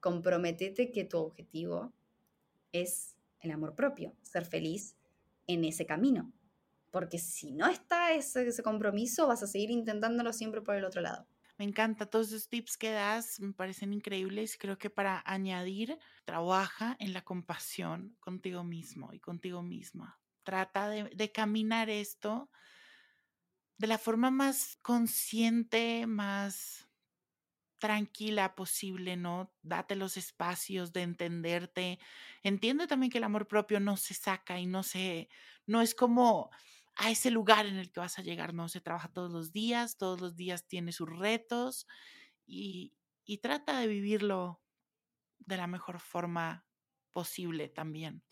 [0.01, 1.93] Comprometete que tu objetivo
[2.73, 4.98] es el amor propio, ser feliz
[5.49, 6.33] en ese camino.
[6.93, 11.01] Porque si no está ese, ese compromiso, vas a seguir intentándolo siempre por el otro
[11.03, 11.27] lado.
[11.59, 14.57] Me encanta todos esos tips que das, me parecen increíbles.
[14.57, 20.21] Creo que para añadir, trabaja en la compasión contigo mismo y contigo misma.
[20.45, 22.49] Trata de, de caminar esto
[23.77, 26.88] de la forma más consciente, más
[27.79, 29.53] tranquila posible, ¿no?
[29.63, 31.99] Date los espacios de entenderte.
[32.43, 35.29] Entiende también que el amor propio no se saca y no se,
[35.67, 36.51] no es como
[36.97, 39.97] a ese lugar en el que vas a llegar, no se trabaja todos los días,
[39.97, 41.87] todos los días tiene sus retos
[42.47, 44.61] y, y trata de vivirlo
[45.39, 46.67] de la mejor forma
[47.13, 48.23] posible también.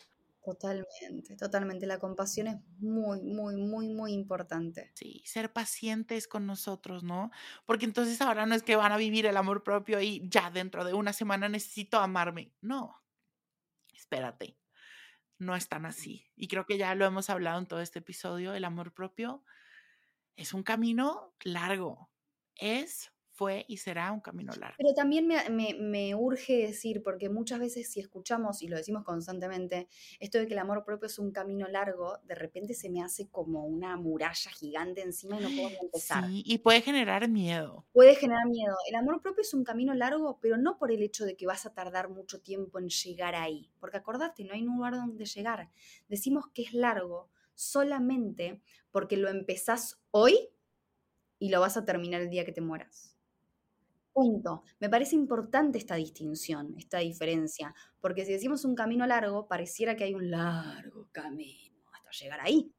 [0.47, 1.85] Totalmente, totalmente.
[1.85, 4.93] La compasión es muy, muy, muy, muy importante.
[4.95, 7.31] Sí, ser pacientes con nosotros, ¿no?
[7.65, 10.85] Porque entonces ahora no es que van a vivir el amor propio y ya dentro
[10.85, 12.53] de una semana necesito amarme.
[12.61, 13.03] No,
[13.93, 14.57] espérate,
[15.37, 16.31] no es tan así.
[16.37, 19.43] Y creo que ya lo hemos hablado en todo este episodio, el amor propio
[20.37, 22.09] es un camino largo,
[22.55, 24.75] es fue y será un camino largo.
[24.79, 29.03] Pero también me, me, me, urge decir, porque muchas veces si escuchamos, y lo decimos
[29.03, 29.87] constantemente,
[30.19, 33.29] esto de que el amor propio es un camino largo, de repente se me hace
[33.29, 36.25] como una muralla gigante encima y no puedo empezar.
[36.25, 37.85] Sí, y puede generar miedo.
[37.93, 38.75] Puede generar miedo.
[38.89, 41.67] El amor propio es un camino largo, pero no por el hecho de que vas
[41.67, 45.69] a tardar mucho tiempo en llegar ahí, porque acordate, no hay un lugar donde llegar.
[46.09, 48.61] Decimos que es largo solamente
[48.91, 50.49] porque lo empezás hoy
[51.37, 53.16] y lo vas a terminar el día que te mueras.
[54.79, 60.05] Me parece importante esta distinción, esta diferencia, porque si decimos un camino largo, pareciera que
[60.05, 62.73] hay un largo camino hasta llegar ahí.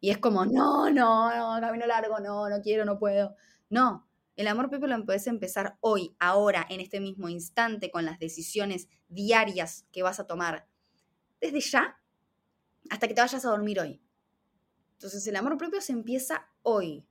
[0.00, 3.34] Y es como, no, no, no, camino largo, no, no quiero, no puedo.
[3.68, 8.18] No, el amor propio lo puedes empezar hoy, ahora, en este mismo instante, con las
[8.18, 10.68] decisiones diarias que vas a tomar,
[11.40, 11.96] desde ya
[12.88, 14.00] hasta que te vayas a dormir hoy.
[14.92, 17.06] Entonces el amor propio se empieza hoy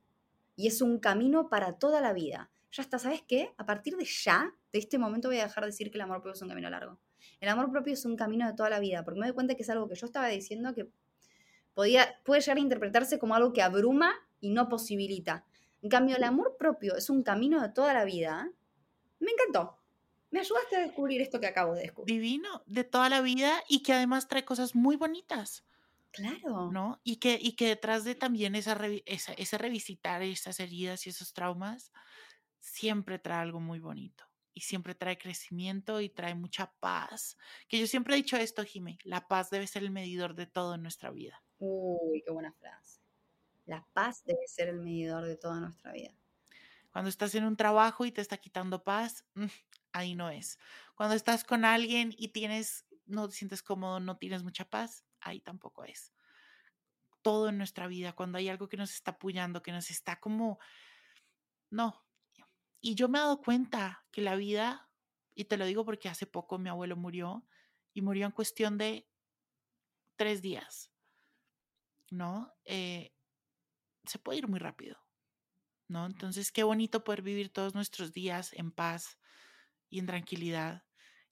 [0.56, 3.52] y es un camino para toda la vida ya está, ¿sabes qué?
[3.56, 6.22] A partir de ya, de este momento voy a dejar de decir que el amor
[6.22, 7.00] propio es un camino largo.
[7.40, 9.62] El amor propio es un camino de toda la vida, porque me doy cuenta que
[9.62, 10.88] es algo que yo estaba diciendo que
[11.74, 15.44] podía, puede llegar a interpretarse como algo que abruma y no posibilita.
[15.82, 18.48] En cambio, el amor propio es un camino de toda la vida.
[19.18, 19.76] Me encantó.
[20.30, 22.14] Me ayudaste a descubrir esto que acabo de descubrir.
[22.14, 25.64] Divino, de toda la vida y que además trae cosas muy bonitas.
[26.12, 26.70] Claro.
[26.70, 27.00] ¿No?
[27.02, 31.32] Y que, y que detrás de también esa, esa, ese revisitar esas heridas y esos
[31.32, 31.92] traumas,
[32.60, 34.24] siempre trae algo muy bonito
[34.58, 37.38] y siempre trae crecimiento y trae mucha paz.
[37.68, 40.74] Que yo siempre he dicho esto, Jimé, la paz debe ser el medidor de todo
[40.74, 41.40] en nuestra vida.
[41.58, 43.00] Uy, qué buena frase.
[43.66, 46.12] La paz debe ser el medidor de toda nuestra vida.
[46.90, 49.46] Cuando estás en un trabajo y te está quitando paz, mm,
[49.92, 50.58] ahí no es.
[50.96, 55.38] Cuando estás con alguien y tienes, no te sientes cómodo, no tienes mucha paz, ahí
[55.38, 56.12] tampoco es.
[57.22, 60.58] Todo en nuestra vida, cuando hay algo que nos está apoyando, que nos está como,
[61.70, 62.07] no,
[62.80, 64.90] y yo me he dado cuenta que la vida,
[65.34, 67.46] y te lo digo porque hace poco mi abuelo murió,
[67.94, 69.08] y murió en cuestión de
[70.16, 70.92] tres días,
[72.10, 72.54] ¿no?
[72.64, 73.12] Eh,
[74.04, 74.96] se puede ir muy rápido,
[75.88, 76.06] ¿no?
[76.06, 79.18] Entonces, qué bonito poder vivir todos nuestros días en paz
[79.90, 80.84] y en tranquilidad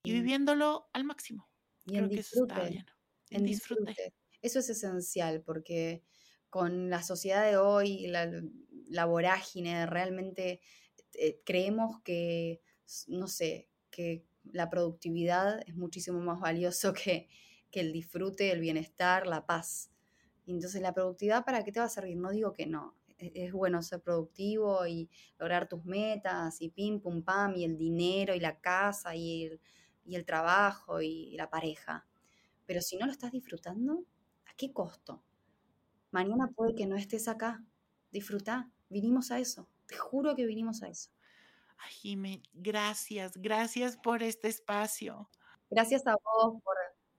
[0.02, 1.50] y viviéndolo al máximo.
[1.84, 2.86] Y Creo en que disfrute, eso está bien.
[3.30, 4.14] En, disfrute.
[4.40, 6.04] Eso es esencial porque
[6.48, 8.30] con la sociedad de hoy, la,
[8.88, 10.60] la vorágine, realmente
[11.14, 12.60] eh, creemos que,
[13.08, 17.28] no sé, que la productividad es muchísimo más valioso que,
[17.70, 19.90] que el disfrute, el bienestar, la paz.
[20.46, 22.16] Entonces, ¿la productividad para qué te va a servir?
[22.16, 22.94] No digo que no.
[23.18, 27.76] E-, es, bueno ser productivo y lograr tus metas y pim, pum, pam, y el
[27.78, 29.60] dinero y la casa y el,
[30.04, 32.06] y el trabajo y la pareja.
[32.66, 34.04] Pero si no lo estás disfrutando,
[34.46, 35.22] ¿a qué costo?
[36.10, 37.64] Mañana puede que no estés acá.
[38.10, 38.70] Disfruta.
[38.88, 39.68] Vinimos a eso.
[39.86, 41.10] Te juro que vinimos a eso.
[41.78, 45.28] Ay, Jimé, gracias, gracias por este espacio.
[45.70, 46.76] Gracias a vos por,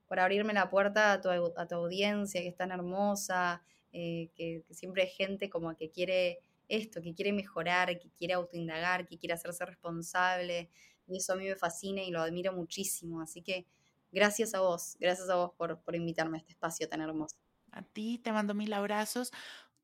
[0.08, 3.62] por abrirme la puerta a tu, a tu, audiencia, que es tan hermosa,
[3.92, 8.34] eh, que, que, siempre hay gente como que quiere esto, que quiere mejorar, que quiere
[8.34, 10.70] autoindagar, que quiere hacerse responsable.
[11.08, 13.22] Y eso a mí me fascina y lo admiro muchísimo.
[13.22, 13.68] Así que
[14.12, 17.38] gracias a vos, gracias a vos por, por invitarme a este espacio tan hermoso.
[17.72, 19.32] A ti te mando mil abrazos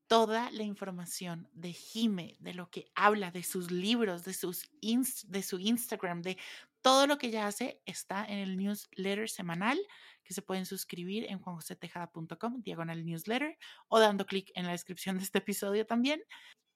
[0.06, 5.42] toda la información de Jime, de lo que habla, de sus libros, de, sus de
[5.42, 6.38] su Instagram, de
[6.82, 9.78] todo lo que ella hace, está en el newsletter semanal
[10.22, 15.24] que se pueden suscribir en juanjosetejada.com, diagonal newsletter, o dando clic en la descripción de
[15.24, 16.22] este episodio también.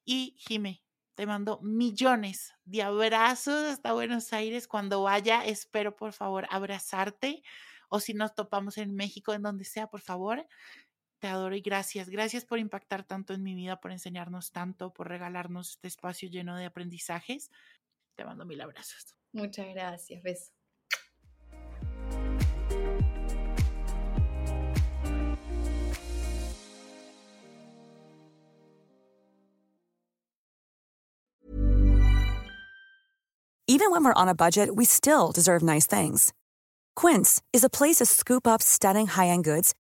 [0.05, 0.83] Y Jime,
[1.14, 4.68] te mando millones de abrazos hasta Buenos Aires.
[4.68, 7.43] Cuando vaya, espero por favor abrazarte.
[7.89, 10.47] O si nos topamos en México, en donde sea, por favor,
[11.18, 12.08] Te adoro y gracias.
[12.08, 16.56] Gracias por impactar tanto en mi vida, por enseñarnos tanto, por regalarnos este espacio lleno
[16.56, 17.50] de aprendizajes.
[18.14, 19.16] Te mando mil abrazos.
[19.32, 20.22] Muchas gracias.
[20.22, 20.52] Beso.
[33.70, 36.32] Even when we're on a budget, we still deserve nice things.
[36.96, 39.74] Quince is a place to scoop up stunning high-end goods